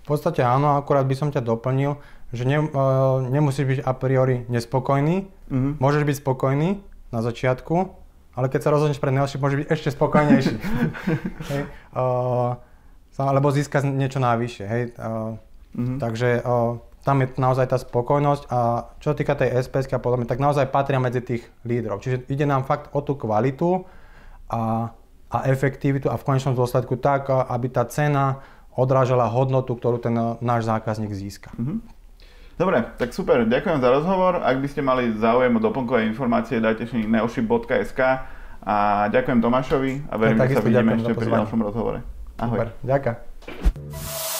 V 0.02 0.06
podstate 0.08 0.42
áno, 0.42 0.74
akurát 0.74 1.06
by 1.06 1.14
som 1.14 1.28
ťa 1.30 1.44
doplnil, 1.44 2.00
že 2.32 2.48
ne, 2.48 2.64
uh, 2.64 3.20
nemusíš 3.22 3.68
byť 3.68 3.80
a 3.84 3.92
priori 3.92 4.48
nespokojný, 4.48 5.28
mm-hmm. 5.28 5.72
môžeš 5.78 6.02
byť 6.08 6.16
spokojný 6.24 6.80
na 7.12 7.20
začiatku, 7.20 7.76
ale 8.32 8.46
keď 8.48 8.60
sa 8.64 8.72
rozhodneš 8.72 8.98
pre 8.98 9.12
Nelship, 9.12 9.44
môžeš 9.44 9.58
byť 9.62 9.68
ešte 9.68 9.88
spokojnejší. 9.92 10.56
hej, 11.52 11.62
uh, 11.94 12.56
alebo 13.20 13.52
získať 13.52 13.86
niečo 13.86 14.18
navyše. 14.18 14.64
Hej, 14.64 14.96
uh, 14.96 15.36
mm-hmm. 15.76 15.98
Takže 16.00 16.40
uh, 16.40 16.80
tam 17.02 17.22
je 17.22 17.28
naozaj 17.34 17.66
tá 17.68 17.78
spokojnosť 17.78 18.42
a 18.48 18.90
čo 19.02 19.12
sa 19.12 19.16
týka 19.18 19.34
tej 19.34 19.58
SPS 19.58 19.90
a 19.90 19.98
podobne, 19.98 20.26
tak 20.26 20.38
naozaj 20.38 20.70
patria 20.70 21.02
medzi 21.02 21.18
tých 21.18 21.42
lídrov. 21.66 21.98
Čiže 21.98 22.30
ide 22.30 22.46
nám 22.46 22.62
fakt 22.62 22.94
o 22.94 23.02
tú 23.02 23.18
kvalitu 23.18 23.84
a 24.46 24.94
a 25.32 25.48
efektivitu 25.48 26.12
a 26.12 26.20
v 26.20 26.24
konečnom 26.28 26.52
dôsledku 26.52 27.00
tak, 27.00 27.32
aby 27.32 27.72
tá 27.72 27.88
cena 27.88 28.44
odrážala 28.76 29.28
hodnotu, 29.32 29.72
ktorú 29.76 29.96
ten 29.96 30.12
náš 30.44 30.68
zákazník 30.68 31.12
získa. 31.12 31.52
Mm-hmm. 31.56 31.78
Dobre, 32.60 32.84
tak 33.00 33.16
super, 33.16 33.48
ďakujem 33.48 33.80
za 33.80 33.88
rozhovor. 33.88 34.44
Ak 34.44 34.60
by 34.60 34.68
ste 34.68 34.84
mali 34.84 35.16
záujem 35.16 35.56
o 35.56 35.60
doplnkové 35.60 36.04
informácie, 36.04 36.60
dajte 36.60 36.84
si 36.84 37.00
neoship.sk 37.08 38.00
a 38.62 38.76
ďakujem 39.08 39.40
Tomášovi 39.40 39.92
a 40.06 40.14
verím, 40.20 40.38
ja, 40.38 40.46
že 40.46 40.54
sa 40.60 40.62
vidíme 40.62 40.92
ešte 41.00 41.16
pri 41.16 41.28
ďalšom 41.32 41.60
rozhovore. 41.64 41.98
Ahoj. 42.38 42.56
Super, 42.56 42.68
ďakujem. 42.84 44.31